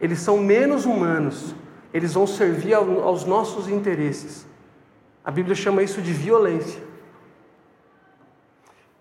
eles 0.00 0.20
são 0.20 0.38
menos 0.38 0.84
humanos, 0.86 1.54
eles 1.92 2.14
vão 2.14 2.26
servir 2.26 2.74
aos 2.74 3.24
nossos 3.24 3.68
interesses. 3.68 4.46
A 5.24 5.30
Bíblia 5.30 5.54
chama 5.54 5.82
isso 5.82 6.00
de 6.00 6.12
violência. 6.12 6.80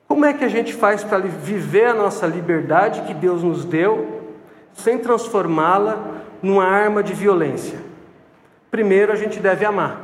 Como 0.08 0.26
é 0.26 0.34
que 0.34 0.44
a 0.44 0.50
gente 0.50 0.74
faz 0.74 1.04
para 1.04 1.20
viver 1.20 1.86
a 1.86 1.94
nossa 1.94 2.28
liberdade 2.28 3.02
que 3.04 3.14
Deus 3.14 3.44
nos 3.44 3.64
deu, 3.64 4.22
sem 4.74 4.98
transformá-la 4.98 6.22
numa 6.42 6.66
arma 6.66 7.04
de 7.04 7.14
violência. 7.14 7.80
Primeiro 8.70 9.12
a 9.12 9.16
gente 9.16 9.40
deve 9.40 9.66
amar. 9.66 10.02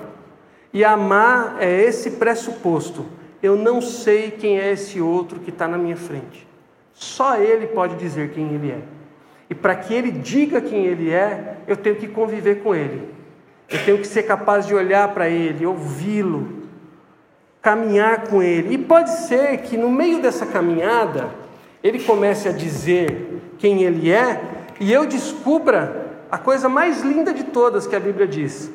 E 0.74 0.84
amar 0.84 1.58
é 1.60 1.82
esse 1.84 2.12
pressuposto. 2.12 3.06
Eu 3.42 3.56
não 3.56 3.82
sei 3.82 4.32
quem 4.32 4.60
é 4.60 4.72
esse 4.72 5.00
outro 5.00 5.40
que 5.40 5.50
está 5.50 5.68
na 5.68 5.78
minha 5.78 5.98
frente. 5.98 6.48
Só 6.94 7.38
ele 7.38 7.68
pode 7.68 7.96
dizer 7.96 8.32
quem 8.32 8.54
ele 8.54 8.72
é. 8.72 8.80
E 9.50 9.56
para 9.56 9.76
que 9.76 9.94
ele 9.94 10.12
diga 10.12 10.60
quem 10.60 10.86
ele 10.86 11.12
é, 11.12 11.58
eu 11.68 11.78
tenho 11.78 11.96
que 11.96 12.08
conviver 12.08 12.62
com 12.64 12.76
ele. 12.76 13.10
Eu 13.70 13.84
tenho 13.86 13.98
que 13.98 14.08
ser 14.08 14.24
capaz 14.24 14.66
de 14.66 14.74
olhar 14.74 15.14
para 15.14 15.30
ele, 15.30 15.66
ouvi-lo, 15.66 16.64
caminhar 17.62 18.28
com 18.28 18.42
ele. 18.42 18.74
E 18.74 18.78
pode 18.78 19.12
ser 19.12 19.58
que 19.60 19.78
no 19.78 19.90
meio 19.90 20.22
dessa 20.22 20.46
caminhada, 20.46 21.30
ele 21.84 22.00
comece 22.00 22.48
a 22.50 22.52
dizer 22.52 23.40
quem 23.58 23.84
ele 23.84 24.12
é 24.12 24.42
e 24.80 24.92
eu 24.92 25.06
descubra 25.06 26.08
a 26.30 26.38
coisa 26.38 26.68
mais 26.68 27.02
linda 27.02 27.34
de 27.34 27.44
todas 27.46 27.88
que 27.88 27.96
a 27.96 28.00
Bíblia 28.00 28.28
diz: 28.28 28.72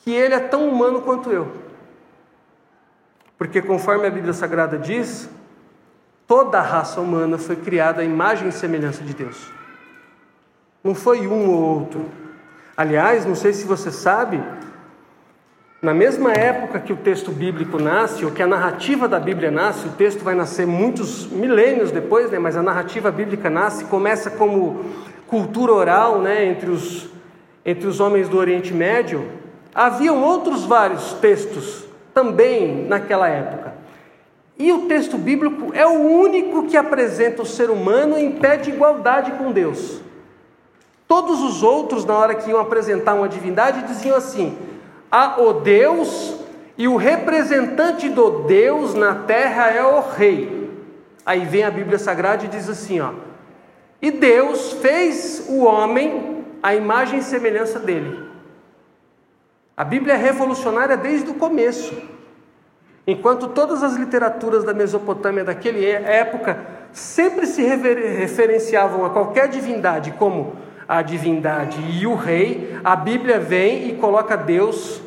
que 0.00 0.12
ele 0.12 0.34
é 0.34 0.40
tão 0.40 0.68
humano 0.68 1.02
quanto 1.02 1.30
eu. 1.30 1.48
Porque 3.42 3.60
conforme 3.60 4.06
a 4.06 4.10
Bíblia 4.10 4.32
Sagrada 4.32 4.78
diz, 4.78 5.28
toda 6.28 6.58
a 6.58 6.62
raça 6.62 7.00
humana 7.00 7.36
foi 7.36 7.56
criada 7.56 8.00
à 8.00 8.04
imagem 8.04 8.50
e 8.50 8.52
semelhança 8.52 9.02
de 9.02 9.12
Deus. 9.12 9.50
Não 10.84 10.94
foi 10.94 11.26
um 11.26 11.50
ou 11.50 11.80
outro. 11.80 12.08
Aliás, 12.76 13.26
não 13.26 13.34
sei 13.34 13.52
se 13.52 13.66
você 13.66 13.90
sabe, 13.90 14.40
na 15.82 15.92
mesma 15.92 16.30
época 16.30 16.78
que 16.78 16.92
o 16.92 16.96
texto 16.96 17.32
bíblico 17.32 17.82
nasce, 17.82 18.24
ou 18.24 18.30
que 18.30 18.44
a 18.44 18.46
narrativa 18.46 19.08
da 19.08 19.18
Bíblia 19.18 19.50
nasce, 19.50 19.88
o 19.88 19.92
texto 19.94 20.22
vai 20.22 20.36
nascer 20.36 20.64
muitos 20.64 21.26
milênios 21.26 21.90
depois, 21.90 22.30
né, 22.30 22.38
mas 22.38 22.56
a 22.56 22.62
narrativa 22.62 23.10
bíblica 23.10 23.50
nasce, 23.50 23.86
começa 23.86 24.30
como 24.30 24.84
cultura 25.26 25.72
oral 25.72 26.20
né, 26.20 26.44
entre, 26.44 26.70
os, 26.70 27.08
entre 27.66 27.88
os 27.88 27.98
homens 27.98 28.28
do 28.28 28.38
Oriente 28.38 28.72
Médio. 28.72 29.28
Haviam 29.74 30.22
outros 30.22 30.64
vários 30.64 31.14
textos 31.14 31.81
também 32.14 32.86
naquela 32.86 33.28
época. 33.28 33.74
E 34.58 34.70
o 34.72 34.86
texto 34.86 35.18
bíblico 35.18 35.72
é 35.74 35.86
o 35.86 36.00
único 36.00 36.66
que 36.66 36.76
apresenta 36.76 37.42
o 37.42 37.46
ser 37.46 37.70
humano 37.70 38.18
em 38.18 38.32
pé 38.32 38.56
de 38.56 38.70
igualdade 38.70 39.32
com 39.32 39.50
Deus. 39.50 40.00
Todos 41.08 41.42
os 41.42 41.62
outros, 41.62 42.04
na 42.04 42.16
hora 42.16 42.34
que 42.34 42.50
iam 42.50 42.60
apresentar 42.60 43.14
uma 43.14 43.28
divindade, 43.28 43.86
diziam 43.86 44.16
assim: 44.16 44.56
há 45.10 45.40
o 45.42 45.54
Deus 45.54 46.36
e 46.78 46.86
o 46.86 46.96
representante 46.96 48.08
do 48.08 48.44
Deus 48.44 48.94
na 48.94 49.14
terra 49.14 49.70
é 49.70 49.84
o 49.84 50.00
rei. 50.00 50.70
Aí 51.24 51.44
vem 51.44 51.64
a 51.64 51.70
Bíblia 51.70 51.98
Sagrada 51.98 52.44
e 52.44 52.48
diz 52.48 52.68
assim: 52.68 53.00
ó, 53.00 53.10
e 54.00 54.10
Deus 54.10 54.72
fez 54.74 55.46
o 55.48 55.64
homem 55.64 56.44
à 56.62 56.74
imagem 56.74 57.18
e 57.18 57.22
semelhança 57.22 57.78
dele. 57.78 58.21
A 59.82 59.84
Bíblia 59.84 60.14
é 60.14 60.16
revolucionária 60.16 60.96
desde 60.96 61.28
o 61.28 61.34
começo. 61.34 61.92
Enquanto 63.04 63.48
todas 63.48 63.82
as 63.82 63.96
literaturas 63.96 64.62
da 64.62 64.72
Mesopotâmia 64.72 65.42
daquela 65.42 65.76
época 65.76 66.56
sempre 66.92 67.48
se 67.48 67.64
referenciavam 67.64 69.04
a 69.04 69.10
qualquer 69.10 69.48
divindade 69.48 70.12
como 70.12 70.52
a 70.86 71.02
divindade 71.02 71.80
e 71.80 72.06
o 72.06 72.14
rei, 72.14 72.78
a 72.84 72.94
Bíblia 72.94 73.40
vem 73.40 73.88
e 73.88 73.96
coloca 73.96 74.36
Deus, 74.36 75.02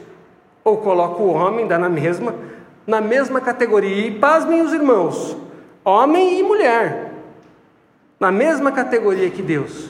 ou 0.61 0.79
coloca 0.79 1.23
o 1.23 1.31
homem, 1.31 1.67
dá 1.67 1.79
na 1.79 1.87
mesma, 1.87 2.35
na 2.85 2.99
mesma 2.99 3.39
categoria. 3.39 4.07
E 4.07 4.19
pasmem 4.19 4.61
os 4.61 4.73
irmãos, 4.73 5.37
homem 5.85 6.37
e 6.37 6.43
mulher, 6.43 7.13
na 8.19 8.29
mesma 8.29 8.73
categoria 8.73 9.29
que 9.29 9.41
Deus. 9.41 9.89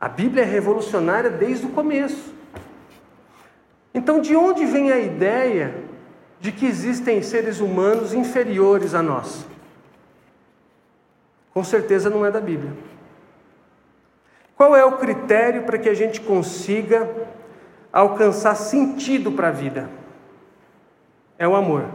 A 0.00 0.08
Bíblia 0.08 0.44
é 0.44 0.46
revolucionária 0.46 1.28
desde 1.28 1.66
o 1.66 1.68
começo. 1.68 2.35
Então, 3.96 4.20
de 4.20 4.36
onde 4.36 4.66
vem 4.66 4.92
a 4.92 4.98
ideia 4.98 5.74
de 6.38 6.52
que 6.52 6.66
existem 6.66 7.22
seres 7.22 7.60
humanos 7.60 8.12
inferiores 8.12 8.94
a 8.94 9.02
nós? 9.02 9.46
Com 11.54 11.64
certeza 11.64 12.10
não 12.10 12.24
é 12.24 12.30
da 12.30 12.38
Bíblia. 12.38 12.74
Qual 14.54 14.76
é 14.76 14.84
o 14.84 14.98
critério 14.98 15.62
para 15.62 15.78
que 15.78 15.88
a 15.88 15.94
gente 15.94 16.20
consiga 16.20 17.08
alcançar 17.90 18.54
sentido 18.54 19.32
para 19.32 19.48
a 19.48 19.52
vida? 19.52 19.88
É 21.38 21.48
o 21.48 21.56
amor. 21.56 21.86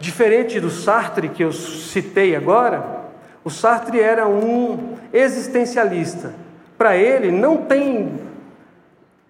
Diferente 0.00 0.58
do 0.58 0.68
Sartre 0.68 1.28
que 1.28 1.44
eu 1.44 1.52
citei 1.52 2.34
agora, 2.34 3.04
o 3.44 3.50
Sartre 3.50 4.00
era 4.00 4.26
um 4.26 4.96
existencialista. 5.12 6.34
Para 6.76 6.96
ele 6.96 7.30
não 7.30 7.58
tem 7.58 8.29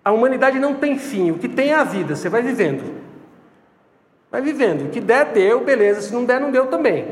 a 0.04 0.12
humanidade 0.12 0.58
não 0.58 0.74
tem 0.74 0.98
fim, 0.98 1.30
o 1.30 1.38
que 1.38 1.48
tem 1.48 1.70
é 1.70 1.74
a 1.74 1.84
vida, 1.84 2.16
você 2.16 2.28
vai 2.28 2.42
vivendo. 2.42 3.00
Vai 4.30 4.40
vivendo, 4.40 4.86
o 4.86 4.90
que 4.90 5.00
der 5.00 5.26
deu, 5.26 5.64
beleza, 5.64 6.02
se 6.02 6.12
não 6.12 6.24
der 6.24 6.40
não 6.40 6.50
deu 6.50 6.66
também. 6.66 7.06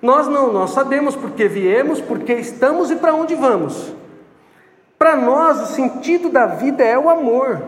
Nós 0.00 0.26
não, 0.26 0.52
nós 0.52 0.70
sabemos 0.70 1.14
porque 1.14 1.46
viemos, 1.46 2.00
porque 2.00 2.32
estamos 2.32 2.90
e 2.90 2.96
para 2.96 3.14
onde 3.14 3.34
vamos. 3.34 3.94
Para 4.98 5.14
nós, 5.16 5.60
o 5.60 5.66
sentido 5.66 6.28
da 6.28 6.46
vida 6.46 6.82
é 6.82 6.98
o 6.98 7.08
amor. 7.08 7.62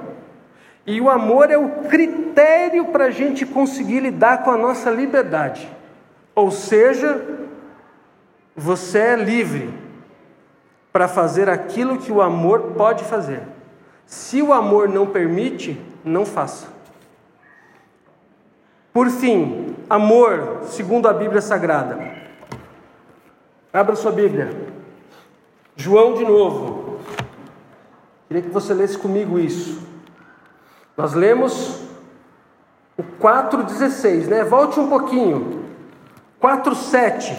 E 0.87 1.00
o 1.00 1.08
amor 1.08 1.50
é 1.50 1.56
o 1.56 1.68
critério 1.88 2.87
para 2.87 3.06
a 3.06 3.10
gente 3.10 3.46
conseguir 3.46 4.00
lidar 4.00 4.42
com 4.42 4.50
a 4.50 4.56
nossa 4.56 4.90
liberdade. 4.90 5.68
Ou 6.34 6.50
seja, 6.50 7.24
você 8.56 8.98
é 8.98 9.16
livre 9.16 9.72
para 10.92 11.08
fazer 11.08 11.48
aquilo 11.48 11.98
que 11.98 12.12
o 12.12 12.20
amor 12.20 12.72
pode 12.76 13.04
fazer. 13.04 13.42
Se 14.07 14.43
o 14.43 14.53
amor 14.53 14.88
não 14.88 15.07
permite, 15.07 15.81
não 16.05 16.25
faça. 16.27 16.67
Por 18.93 19.11
fim, 19.11 19.75
amor, 19.90 20.61
segundo 20.64 21.09
a 21.09 21.12
Bíblia 21.12 21.40
Sagrada. 21.40 21.99
Abra 23.73 23.97
sua 23.97 24.12
Bíblia. 24.12 24.51
João 25.75 26.14
de 26.14 26.25
novo. 26.25 27.01
Queria 28.29 28.43
que 28.43 28.51
você 28.51 28.73
lesse 28.73 28.97
comigo 28.97 29.38
isso. 29.38 29.83
Nós 30.97 31.12
lemos 31.12 31.83
o 32.97 33.03
4,16, 33.03 34.27
né? 34.29 34.45
Volte 34.45 34.79
um 34.79 34.88
pouquinho. 34.88 35.64
4,7. 36.40 37.37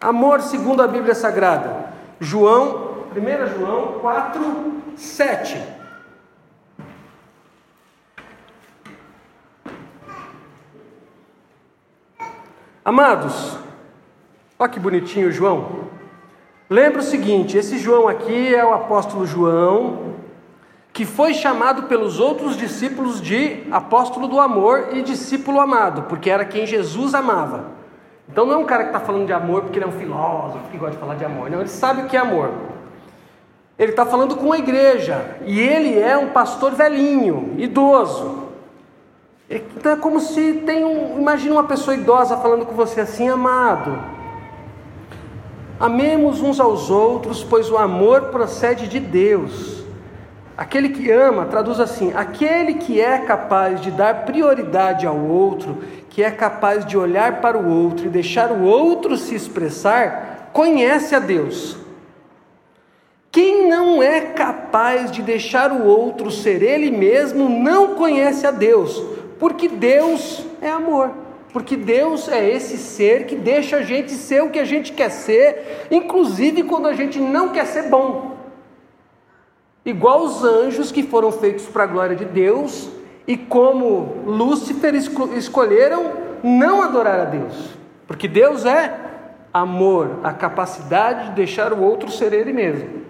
Amor 0.00 0.40
segundo 0.40 0.82
a 0.82 0.86
Bíblia 0.86 1.14
Sagrada. 1.14 1.92
João, 2.18 2.83
1 3.16 3.58
João 3.58 4.00
4, 4.00 4.82
7. 4.96 5.62
Amados, 12.84 13.56
olha 14.58 14.68
que 14.68 14.80
bonitinho 14.80 15.30
João. 15.30 15.84
Lembra 16.68 16.98
o 16.98 17.04
seguinte: 17.04 17.56
esse 17.56 17.78
João 17.78 18.08
aqui 18.08 18.52
é 18.52 18.64
o 18.64 18.74
apóstolo 18.74 19.24
João, 19.24 20.16
que 20.92 21.06
foi 21.06 21.34
chamado 21.34 21.84
pelos 21.84 22.18
outros 22.18 22.56
discípulos 22.56 23.20
de 23.20 23.62
apóstolo 23.70 24.26
do 24.26 24.40
amor 24.40 24.88
e 24.92 25.02
discípulo 25.02 25.60
amado, 25.60 26.02
porque 26.08 26.28
era 26.28 26.44
quem 26.44 26.66
Jesus 26.66 27.14
amava. 27.14 27.66
Então 28.28 28.44
não 28.44 28.54
é 28.54 28.56
um 28.56 28.66
cara 28.66 28.82
que 28.82 28.88
está 28.88 29.00
falando 29.00 29.26
de 29.26 29.32
amor 29.32 29.62
porque 29.62 29.78
ele 29.78 29.84
é 29.84 29.88
um 29.88 29.92
filósofo 29.92 30.68
que 30.70 30.76
gosta 30.76 30.96
de 30.96 31.00
falar 31.00 31.14
de 31.14 31.24
amor, 31.24 31.48
não, 31.48 31.60
ele 31.60 31.68
sabe 31.68 32.02
o 32.02 32.06
que 32.06 32.16
é 32.16 32.20
amor. 32.20 32.73
Ele 33.78 33.90
está 33.90 34.06
falando 34.06 34.36
com 34.36 34.52
a 34.52 34.58
igreja 34.58 35.36
e 35.44 35.60
ele 35.60 35.98
é 35.98 36.16
um 36.16 36.28
pastor 36.28 36.72
velhinho, 36.72 37.54
idoso. 37.58 38.44
Então 39.50 39.92
é 39.92 39.96
como 39.96 40.20
se 40.20 40.62
tem 40.64 40.84
um. 40.84 41.18
Imagina 41.18 41.54
uma 41.54 41.64
pessoa 41.64 41.94
idosa 41.94 42.36
falando 42.36 42.64
com 42.64 42.74
você 42.74 43.00
assim, 43.00 43.28
amado. 43.28 43.98
Amemos 45.78 46.40
uns 46.40 46.60
aos 46.60 46.88
outros, 46.88 47.42
pois 47.42 47.70
o 47.70 47.76
amor 47.76 48.26
procede 48.26 48.86
de 48.86 49.00
Deus. 49.00 49.84
Aquele 50.56 50.90
que 50.90 51.10
ama, 51.10 51.46
traduz 51.46 51.80
assim: 51.80 52.12
aquele 52.14 52.74
que 52.74 53.00
é 53.00 53.18
capaz 53.18 53.80
de 53.80 53.90
dar 53.90 54.24
prioridade 54.24 55.04
ao 55.04 55.18
outro, 55.18 55.78
que 56.08 56.22
é 56.22 56.30
capaz 56.30 56.86
de 56.86 56.96
olhar 56.96 57.40
para 57.40 57.58
o 57.58 57.68
outro 57.68 58.06
e 58.06 58.08
deixar 58.08 58.52
o 58.52 58.62
outro 58.62 59.16
se 59.16 59.34
expressar, 59.34 60.50
conhece 60.52 61.14
a 61.14 61.18
Deus. 61.18 61.83
Não 63.68 64.02
é 64.02 64.20
capaz 64.20 65.10
de 65.10 65.22
deixar 65.22 65.72
o 65.72 65.84
outro 65.84 66.30
ser 66.30 66.62
ele 66.62 66.90
mesmo, 66.90 67.48
não 67.48 67.94
conhece 67.94 68.46
a 68.46 68.50
Deus, 68.50 69.02
porque 69.38 69.68
Deus 69.68 70.44
é 70.60 70.70
amor. 70.70 71.10
Porque 71.52 71.76
Deus 71.76 72.28
é 72.28 72.50
esse 72.50 72.76
ser 72.76 73.26
que 73.26 73.36
deixa 73.36 73.76
a 73.76 73.82
gente 73.82 74.10
ser 74.10 74.42
o 74.42 74.50
que 74.50 74.58
a 74.58 74.64
gente 74.64 74.92
quer 74.92 75.08
ser, 75.08 75.86
inclusive 75.88 76.64
quando 76.64 76.88
a 76.88 76.92
gente 76.92 77.20
não 77.20 77.50
quer 77.50 77.64
ser 77.66 77.84
bom. 77.84 78.34
Igual 79.86 80.22
os 80.22 80.42
anjos 80.42 80.90
que 80.90 81.04
foram 81.04 81.30
feitos 81.30 81.66
para 81.66 81.84
a 81.84 81.86
glória 81.86 82.16
de 82.16 82.24
Deus 82.24 82.88
e 83.24 83.36
como 83.36 84.24
Lúcifer 84.26 84.94
escolheram 84.94 86.12
não 86.42 86.82
adorar 86.82 87.20
a 87.20 87.24
Deus. 87.24 87.54
Porque 88.04 88.26
Deus 88.26 88.64
é 88.64 88.92
amor, 89.52 90.18
a 90.24 90.32
capacidade 90.32 91.28
de 91.28 91.36
deixar 91.36 91.72
o 91.72 91.80
outro 91.80 92.10
ser 92.10 92.32
ele 92.32 92.52
mesmo. 92.52 93.03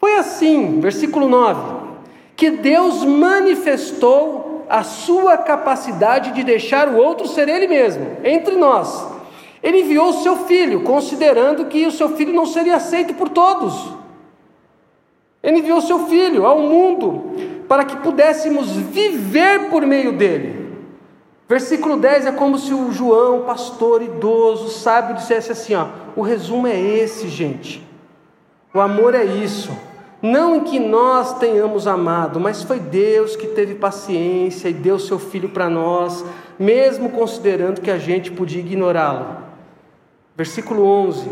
Foi 0.00 0.16
assim, 0.16 0.80
versículo 0.80 1.28
9, 1.28 1.60
que 2.34 2.50
Deus 2.50 3.04
manifestou 3.04 4.64
a 4.66 4.82
sua 4.82 5.36
capacidade 5.36 6.32
de 6.32 6.42
deixar 6.42 6.88
o 6.88 6.96
outro 6.96 7.28
ser 7.28 7.50
ele 7.50 7.68
mesmo, 7.68 8.16
entre 8.24 8.56
nós. 8.56 9.06
Ele 9.62 9.82
enviou 9.82 10.08
o 10.08 10.22
seu 10.22 10.46
filho, 10.46 10.84
considerando 10.84 11.66
que 11.66 11.86
o 11.86 11.92
seu 11.92 12.16
filho 12.16 12.32
não 12.32 12.46
seria 12.46 12.76
aceito 12.76 13.12
por 13.12 13.28
todos. 13.28 13.92
Ele 15.42 15.58
enviou 15.58 15.76
o 15.76 15.82
seu 15.82 16.06
filho 16.06 16.46
ao 16.46 16.60
mundo 16.60 17.34
para 17.68 17.84
que 17.84 17.96
pudéssemos 17.96 18.70
viver 18.70 19.68
por 19.68 19.84
meio 19.84 20.12
dele. 20.16 20.78
Versículo 21.46 21.98
10 21.98 22.24
é 22.24 22.32
como 22.32 22.58
se 22.58 22.72
o 22.72 22.90
João, 22.90 23.42
pastor 23.42 24.00
idoso, 24.00 24.70
sábio, 24.70 25.16
dissesse 25.16 25.52
assim: 25.52 25.74
ó, 25.74 25.88
o 26.16 26.22
resumo 26.22 26.66
é 26.66 26.80
esse, 26.80 27.28
gente. 27.28 27.86
O 28.72 28.80
amor 28.80 29.14
é 29.14 29.24
isso. 29.24 29.89
Não 30.22 30.56
em 30.56 30.64
que 30.64 30.78
nós 30.78 31.38
tenhamos 31.38 31.86
amado, 31.86 32.38
mas 32.38 32.62
foi 32.62 32.78
Deus 32.78 33.36
que 33.36 33.46
teve 33.46 33.74
paciência 33.74 34.68
e 34.68 34.74
deu 34.74 34.98
seu 34.98 35.18
filho 35.18 35.48
para 35.48 35.70
nós, 35.70 36.24
mesmo 36.58 37.08
considerando 37.08 37.80
que 37.80 37.90
a 37.90 37.98
gente 37.98 38.30
podia 38.30 38.60
ignorá-lo. 38.60 39.38
Versículo 40.36 40.84
11: 40.84 41.26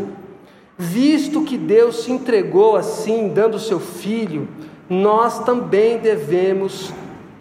Visto 0.77 1.43
que 1.43 1.55
Deus 1.57 2.03
se 2.03 2.11
entregou 2.11 2.75
assim, 2.75 3.29
dando 3.29 3.59
seu 3.59 3.79
filho, 3.79 4.47
nós 4.89 5.43
também 5.43 5.99
devemos 5.99 6.91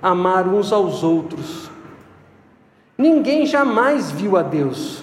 amar 0.02 0.46
uns 0.46 0.70
aos 0.70 1.02
outros. 1.02 1.70
Ninguém 2.96 3.46
jamais 3.46 4.10
viu 4.10 4.36
a 4.36 4.42
Deus. 4.42 5.02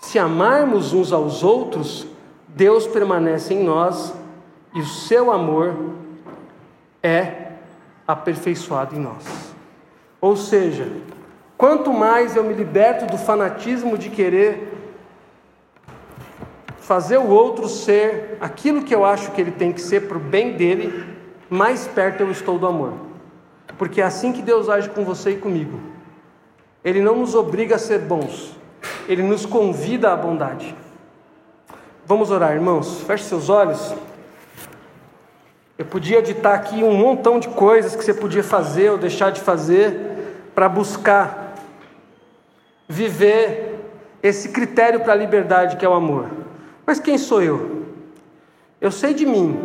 Se 0.00 0.16
amarmos 0.18 0.92
uns 0.92 1.12
aos 1.12 1.42
outros, 1.42 2.06
Deus 2.46 2.86
permanece 2.86 3.52
em 3.54 3.64
nós 3.64 4.14
e 4.74 4.80
o 4.80 4.86
seu 4.86 5.30
amor 5.30 5.74
é 7.02 7.52
aperfeiçoado 8.06 8.94
em 8.94 8.98
nós. 8.98 9.54
Ou 10.20 10.36
seja, 10.36 10.90
quanto 11.56 11.92
mais 11.92 12.36
eu 12.36 12.44
me 12.44 12.54
liberto 12.54 13.06
do 13.06 13.18
fanatismo 13.18 13.96
de 13.96 14.10
querer 14.10 14.74
fazer 16.80 17.18
o 17.18 17.28
outro 17.28 17.68
ser 17.68 18.38
aquilo 18.40 18.82
que 18.82 18.94
eu 18.94 19.04
acho 19.04 19.30
que 19.32 19.40
ele 19.40 19.50
tem 19.50 19.72
que 19.72 19.80
ser 19.80 20.08
para 20.08 20.16
o 20.16 20.20
bem 20.20 20.56
dele, 20.56 21.04
mais 21.50 21.86
perto 21.86 22.22
eu 22.22 22.30
estou 22.30 22.58
do 22.58 22.66
amor. 22.66 22.94
Porque 23.76 24.00
é 24.00 24.04
assim 24.04 24.32
que 24.32 24.40
Deus 24.40 24.68
age 24.68 24.88
com 24.88 25.04
você 25.04 25.32
e 25.32 25.36
comigo. 25.36 25.78
Ele 26.82 27.02
não 27.02 27.16
nos 27.16 27.34
obriga 27.34 27.76
a 27.76 27.78
ser 27.78 27.98
bons, 27.98 28.56
ele 29.06 29.22
nos 29.22 29.44
convida 29.44 30.12
à 30.12 30.16
bondade. 30.16 30.74
Vamos 32.06 32.30
orar, 32.30 32.54
irmãos. 32.54 33.02
Feche 33.02 33.24
seus 33.24 33.50
olhos. 33.50 33.94
Eu 35.78 35.84
podia 35.84 36.20
ditar 36.20 36.54
aqui 36.56 36.82
um 36.82 36.92
montão 36.92 37.38
de 37.38 37.46
coisas 37.46 37.94
que 37.94 38.04
você 38.04 38.12
podia 38.12 38.42
fazer 38.42 38.90
ou 38.90 38.98
deixar 38.98 39.30
de 39.30 39.40
fazer 39.40 39.96
para 40.52 40.68
buscar 40.68 41.54
viver 42.88 43.78
esse 44.20 44.48
critério 44.48 44.98
para 44.98 45.12
a 45.12 45.16
liberdade 45.16 45.76
que 45.76 45.86
é 45.86 45.88
o 45.88 45.92
amor. 45.92 46.26
Mas 46.84 46.98
quem 46.98 47.16
sou 47.16 47.40
eu? 47.40 47.84
Eu 48.80 48.90
sei 48.90 49.14
de 49.14 49.24
mim. 49.24 49.56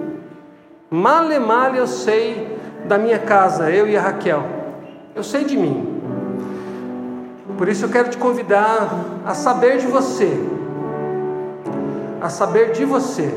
Male 0.88 1.40
male 1.40 1.80
eu 1.80 1.88
sei 1.88 2.60
da 2.86 3.00
minha 3.00 3.18
casa, 3.18 3.72
eu 3.72 3.88
e 3.88 3.98
a 3.98 4.02
Raquel. 4.02 4.44
Eu 5.16 5.24
sei 5.24 5.44
de 5.44 5.58
mim. 5.58 6.00
Por 7.58 7.68
isso 7.68 7.86
eu 7.86 7.90
quero 7.90 8.10
te 8.10 8.18
convidar 8.18 8.88
a 9.26 9.34
saber 9.34 9.80
de 9.80 9.88
você. 9.88 10.32
A 12.22 12.30
saber 12.30 12.72
de 12.72 12.86
você. 12.86 13.34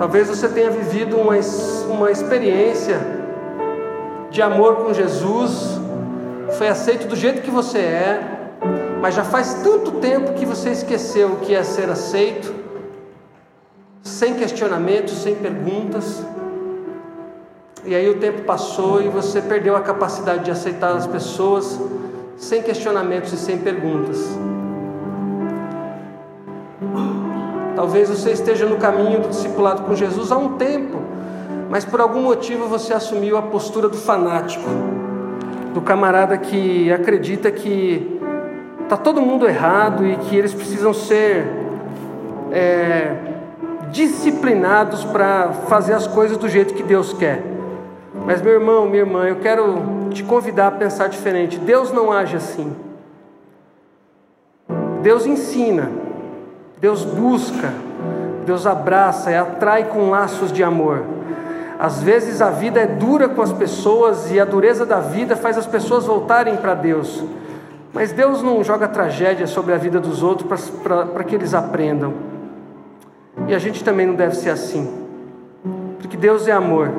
Talvez 0.00 0.28
você 0.28 0.48
tenha 0.48 0.70
vivido 0.70 1.18
uma, 1.18 1.34
uma 1.90 2.10
experiência 2.10 2.98
de 4.30 4.40
amor 4.40 4.76
com 4.76 4.94
Jesus, 4.94 5.78
foi 6.56 6.68
aceito 6.68 7.06
do 7.06 7.14
jeito 7.14 7.42
que 7.42 7.50
você 7.50 7.80
é, 7.80 8.50
mas 9.02 9.14
já 9.14 9.24
faz 9.24 9.52
tanto 9.62 9.92
tempo 10.00 10.32
que 10.32 10.46
você 10.46 10.70
esqueceu 10.70 11.32
o 11.32 11.36
que 11.40 11.54
é 11.54 11.62
ser 11.62 11.90
aceito, 11.90 12.50
sem 14.02 14.32
questionamentos, 14.36 15.18
sem 15.18 15.34
perguntas. 15.34 16.24
E 17.84 17.94
aí 17.94 18.08
o 18.08 18.18
tempo 18.18 18.44
passou 18.44 19.02
e 19.02 19.08
você 19.08 19.42
perdeu 19.42 19.76
a 19.76 19.82
capacidade 19.82 20.46
de 20.46 20.50
aceitar 20.50 20.96
as 20.96 21.06
pessoas 21.06 21.78
sem 22.38 22.62
questionamentos 22.62 23.34
e 23.34 23.36
sem 23.36 23.58
perguntas. 23.58 24.30
Talvez 27.80 28.10
você 28.10 28.32
esteja 28.32 28.66
no 28.66 28.76
caminho 28.76 29.20
do 29.20 29.28
discipulado 29.30 29.84
com 29.84 29.94
Jesus 29.94 30.30
há 30.30 30.36
um 30.36 30.58
tempo, 30.58 31.00
mas 31.70 31.82
por 31.82 31.98
algum 31.98 32.20
motivo 32.20 32.66
você 32.66 32.92
assumiu 32.92 33.38
a 33.38 33.42
postura 33.42 33.88
do 33.88 33.96
fanático, 33.96 34.68
do 35.72 35.80
camarada 35.80 36.36
que 36.36 36.92
acredita 36.92 37.50
que 37.50 38.20
está 38.82 38.98
todo 38.98 39.22
mundo 39.22 39.48
errado 39.48 40.06
e 40.06 40.14
que 40.14 40.36
eles 40.36 40.52
precisam 40.52 40.92
ser 40.92 41.46
é, 42.52 43.16
disciplinados 43.90 45.02
para 45.02 45.50
fazer 45.66 45.94
as 45.94 46.06
coisas 46.06 46.36
do 46.36 46.50
jeito 46.50 46.74
que 46.74 46.82
Deus 46.82 47.14
quer. 47.14 47.42
Mas, 48.26 48.42
meu 48.42 48.52
irmão, 48.52 48.84
minha 48.84 49.04
irmã, 49.04 49.24
eu 49.24 49.36
quero 49.36 50.10
te 50.10 50.22
convidar 50.22 50.66
a 50.66 50.72
pensar 50.72 51.08
diferente. 51.08 51.58
Deus 51.58 51.90
não 51.90 52.12
age 52.12 52.36
assim. 52.36 52.76
Deus 55.02 55.24
ensina. 55.24 55.99
Deus 56.80 57.04
busca, 57.04 57.72
Deus 58.46 58.66
abraça 58.66 59.30
e 59.30 59.36
atrai 59.36 59.84
com 59.84 60.08
laços 60.08 60.50
de 60.50 60.64
amor. 60.64 61.04
Às 61.78 62.02
vezes 62.02 62.40
a 62.40 62.50
vida 62.50 62.80
é 62.80 62.86
dura 62.86 63.28
com 63.28 63.42
as 63.42 63.52
pessoas 63.52 64.30
e 64.30 64.40
a 64.40 64.44
dureza 64.44 64.86
da 64.86 65.00
vida 65.00 65.36
faz 65.36 65.58
as 65.58 65.66
pessoas 65.66 66.06
voltarem 66.06 66.56
para 66.56 66.74
Deus. 66.74 67.22
Mas 67.92 68.12
Deus 68.12 68.42
não 68.42 68.62
joga 68.62 68.88
tragédia 68.88 69.46
sobre 69.46 69.74
a 69.74 69.76
vida 69.76 69.98
dos 69.98 70.22
outros 70.22 70.70
para 70.70 71.24
que 71.24 71.34
eles 71.34 71.54
aprendam. 71.54 72.14
E 73.46 73.54
a 73.54 73.58
gente 73.58 73.82
também 73.82 74.06
não 74.06 74.14
deve 74.14 74.36
ser 74.36 74.50
assim. 74.50 75.06
Porque 75.98 76.16
Deus 76.16 76.46
é 76.46 76.52
amor. 76.52 76.90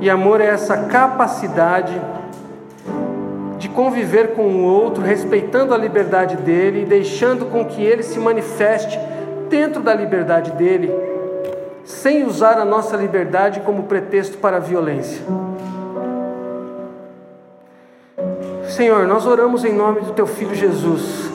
E 0.00 0.10
amor 0.10 0.40
é 0.40 0.46
essa 0.46 0.76
capacidade 0.84 1.98
de 3.58 3.68
conviver 3.68 4.34
com 4.34 4.42
o 4.42 4.64
outro, 4.64 5.02
respeitando 5.02 5.72
a 5.72 5.78
liberdade 5.78 6.36
dele 6.36 6.82
e 6.82 6.84
deixando 6.84 7.46
com 7.46 7.64
que 7.64 7.82
ele 7.82 8.02
se 8.02 8.18
manifeste 8.18 8.98
dentro 9.48 9.82
da 9.82 9.94
liberdade 9.94 10.52
dele, 10.52 10.92
sem 11.84 12.24
usar 12.24 12.58
a 12.58 12.64
nossa 12.64 12.96
liberdade 12.96 13.60
como 13.60 13.84
pretexto 13.84 14.38
para 14.38 14.56
a 14.56 14.60
violência. 14.60 15.24
Senhor, 18.68 19.06
nós 19.06 19.26
oramos 19.26 19.64
em 19.64 19.72
nome 19.72 20.00
do 20.00 20.12
teu 20.12 20.26
filho 20.26 20.54
Jesus, 20.54 21.30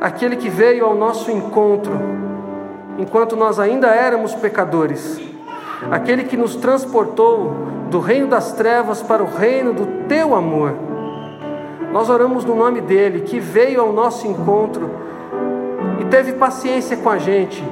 aquele 0.00 0.36
que 0.36 0.50
veio 0.50 0.84
ao 0.84 0.94
nosso 0.94 1.30
encontro 1.30 1.92
enquanto 2.98 3.36
nós 3.36 3.58
ainda 3.58 3.88
éramos 3.88 4.34
pecadores 4.34 5.35
aquele 5.90 6.24
que 6.24 6.36
nos 6.36 6.56
transportou 6.56 7.52
do 7.90 8.00
reino 8.00 8.28
das 8.28 8.52
trevas 8.52 9.02
para 9.02 9.22
o 9.22 9.26
reino 9.26 9.72
do 9.72 9.86
teu 10.08 10.34
amor. 10.34 10.74
Nós 11.92 12.10
oramos 12.10 12.44
no 12.44 12.54
nome 12.54 12.80
dele, 12.80 13.20
que 13.20 13.38
veio 13.38 13.80
ao 13.80 13.92
nosso 13.92 14.26
encontro 14.26 14.90
e 16.00 16.04
teve 16.06 16.32
paciência 16.32 16.96
com 16.96 17.08
a 17.08 17.18
gente, 17.18 17.64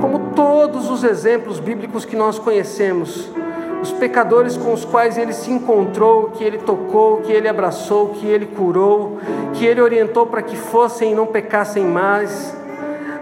como 0.00 0.32
todos 0.34 0.90
os 0.90 1.02
exemplos 1.02 1.58
bíblicos 1.58 2.04
que 2.04 2.16
nós 2.16 2.38
conhecemos, 2.38 3.30
os 3.82 3.92
pecadores 3.92 4.56
com 4.56 4.72
os 4.72 4.84
quais 4.84 5.18
ele 5.18 5.32
se 5.32 5.50
encontrou, 5.50 6.30
que 6.30 6.42
ele 6.42 6.58
tocou, 6.58 7.18
que 7.18 7.32
ele 7.32 7.48
abraçou, 7.48 8.08
que 8.08 8.26
ele 8.26 8.46
curou, 8.46 9.18
que 9.54 9.64
ele 9.66 9.80
orientou 9.80 10.26
para 10.26 10.42
que 10.42 10.56
fossem 10.56 11.12
e 11.12 11.14
não 11.14 11.26
pecassem 11.26 11.84
mais 11.84 12.56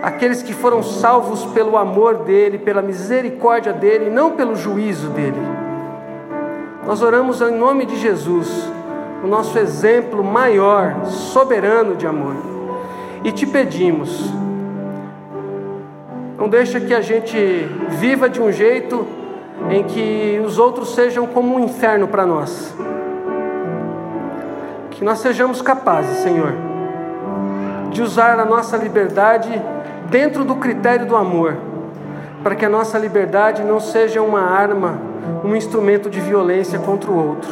aqueles 0.03 0.43
que 0.43 0.53
foram 0.53 0.83
salvos 0.83 1.45
pelo 1.47 1.77
amor 1.77 2.25
dele, 2.25 2.59
pela 2.59 2.83
misericórdia 2.83 3.73
dele, 3.73 4.11
não 4.11 4.33
pelo 4.33 4.57
juízo 4.57 5.09
dele. 5.11 5.41
Nós 6.85 7.01
oramos 7.01 7.41
em 7.41 7.53
nome 7.53 7.87
de 7.87 7.97
Jesus, 7.97 8.69
o 9.23 9.27
nosso 9.29 9.57
exemplo 9.57 10.25
maior, 10.25 11.05
soberano 11.05 11.95
de 11.95 12.07
amor, 12.07 12.35
e 13.23 13.31
te 13.31 13.47
pedimos, 13.47 14.33
não 16.37 16.49
deixa 16.49 16.81
que 16.81 16.93
a 16.93 17.01
gente 17.01 17.39
viva 17.89 18.29
de 18.29 18.43
um 18.43 18.51
jeito 18.51 19.07
em 19.71 19.85
que 19.85 20.43
os 20.45 20.59
outros 20.59 20.93
sejam 20.93 21.25
como 21.25 21.55
um 21.55 21.61
inferno 21.61 22.09
para 22.09 22.27
nós. 22.27 22.75
Que 24.91 25.05
nós 25.05 25.21
sejamos 25.21 25.63
capazes, 25.63 26.19
Senhor, 26.19 26.53
de 27.93 28.03
usar 28.03 28.41
a 28.41 28.45
nossa 28.45 28.77
liberdade 28.77 29.51
dentro 30.13 30.45
do 30.45 30.57
critério 30.57 31.07
do 31.07 31.17
amor, 31.17 31.57
para 32.43 32.55
que 32.55 32.67
a 32.67 32.69
nossa 32.69 32.99
liberdade 32.99 33.63
não 33.63 33.81
seja 33.81 34.21
uma 34.21 34.43
arma, 34.43 35.01
um 35.43 35.57
instrumento 35.57 36.11
de 36.11 36.21
violência 36.21 36.79
contra 36.79 37.11
o 37.11 37.29
outro. 37.29 37.51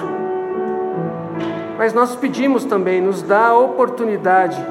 Mas 1.78 1.94
nós 1.94 2.14
pedimos 2.14 2.66
também, 2.66 3.00
nos 3.00 3.22
dá 3.22 3.56
oportunidade 3.56 4.62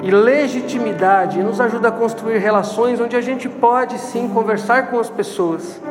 e 0.00 0.12
legitimidade, 0.12 1.42
nos 1.42 1.60
ajuda 1.60 1.88
a 1.88 1.92
construir 1.92 2.38
relações 2.38 3.00
onde 3.00 3.16
a 3.16 3.20
gente 3.20 3.48
pode 3.48 3.98
sim 3.98 4.28
conversar 4.28 4.86
com 4.86 5.00
as 5.00 5.10
pessoas, 5.10 5.82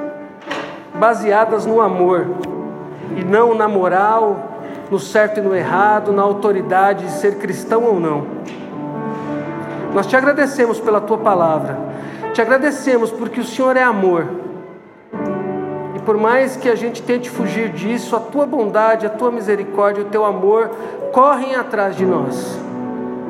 baseadas 0.96 1.66
no 1.66 1.82
amor 1.82 2.26
e 3.18 3.24
não 3.26 3.54
na 3.54 3.68
moral, 3.68 4.62
no 4.90 4.98
certo 4.98 5.42
e 5.42 5.44
no 5.44 5.54
errado, 5.54 6.14
na 6.14 6.22
autoridade 6.22 7.06
de 7.06 7.12
ser 7.12 7.36
cristão 7.36 7.84
ou 7.84 8.00
não. 8.00 8.28
Nós 9.94 10.08
te 10.08 10.16
agradecemos 10.16 10.80
pela 10.80 11.02
tua 11.02 11.18
palavra, 11.18 11.78
te 12.34 12.42
agradecemos 12.42 13.12
porque 13.12 13.42
o 13.42 13.44
Senhor 13.44 13.76
é 13.76 13.84
amor. 13.84 14.26
E 15.96 16.00
por 16.00 16.18
mais 16.18 16.56
que 16.56 16.70
a 16.70 16.76
gente 16.76 17.02
tente 17.02 17.30
fugir 17.30 17.70
disso, 17.70 18.16
a 18.16 18.20
tua 18.20 18.46
bondade, 18.46 19.06
a 19.06 19.10
tua 19.10 19.32
misericórdia, 19.32 20.04
o 20.04 20.08
teu 20.08 20.24
amor 20.24 20.72
correm 21.12 21.56
atrás 21.56 21.96
de 21.96 22.06
nós. 22.06 22.58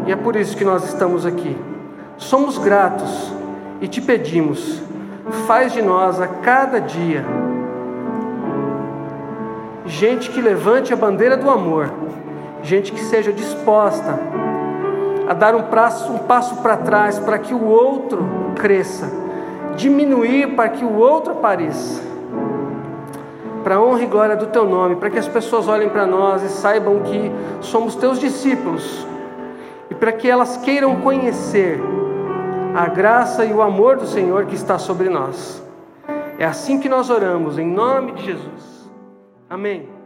E 0.05 0.11
é 0.11 0.15
por 0.15 0.35
isso 0.35 0.55
que 0.55 0.63
nós 0.63 0.83
estamos 0.85 1.25
aqui. 1.25 1.57
Somos 2.17 2.57
gratos 2.57 3.33
e 3.81 3.87
te 3.87 3.99
pedimos, 3.99 4.81
faz 5.47 5.73
de 5.73 5.81
nós 5.81 6.21
a 6.21 6.27
cada 6.27 6.79
dia 6.79 7.25
gente 9.85 10.29
que 10.29 10.41
levante 10.41 10.93
a 10.93 10.95
bandeira 10.95 11.35
do 11.35 11.49
amor, 11.49 11.91
gente 12.63 12.91
que 12.91 13.01
seja 13.01 13.33
disposta 13.33 14.17
a 15.31 15.33
dar 15.33 15.55
um 15.55 15.63
passo, 15.63 16.11
um 16.11 16.17
passo 16.17 16.57
para 16.57 16.75
trás 16.75 17.17
para 17.17 17.39
que 17.39 17.53
o 17.53 17.65
outro 17.65 18.21
cresça, 18.53 19.09
diminuir 19.77 20.57
para 20.57 20.67
que 20.67 20.83
o 20.83 20.97
outro 20.97 21.31
apareça. 21.31 22.03
Para 23.63 23.75
a 23.75 23.81
honra 23.81 24.01
e 24.01 24.07
glória 24.07 24.35
do 24.35 24.47
teu 24.47 24.65
nome, 24.65 24.97
para 24.97 25.09
que 25.09 25.17
as 25.17 25.29
pessoas 25.29 25.69
olhem 25.69 25.87
para 25.87 26.05
nós 26.05 26.43
e 26.43 26.49
saibam 26.49 26.99
que 26.99 27.31
somos 27.61 27.95
teus 27.95 28.19
discípulos, 28.19 29.07
e 29.89 29.95
para 29.95 30.11
que 30.11 30.29
elas 30.29 30.57
queiram 30.57 30.97
conhecer 30.97 31.81
a 32.75 32.87
graça 32.87 33.45
e 33.45 33.53
o 33.53 33.61
amor 33.61 33.95
do 33.95 34.07
Senhor 34.07 34.47
que 34.47 34.55
está 34.55 34.77
sobre 34.77 35.07
nós. 35.07 35.63
É 36.39 36.43
assim 36.43 36.77
que 36.77 36.89
nós 36.89 37.09
oramos, 37.09 37.57
em 37.57 37.67
nome 37.67 38.11
de 38.11 38.25
Jesus. 38.25 38.91
Amém. 39.49 40.00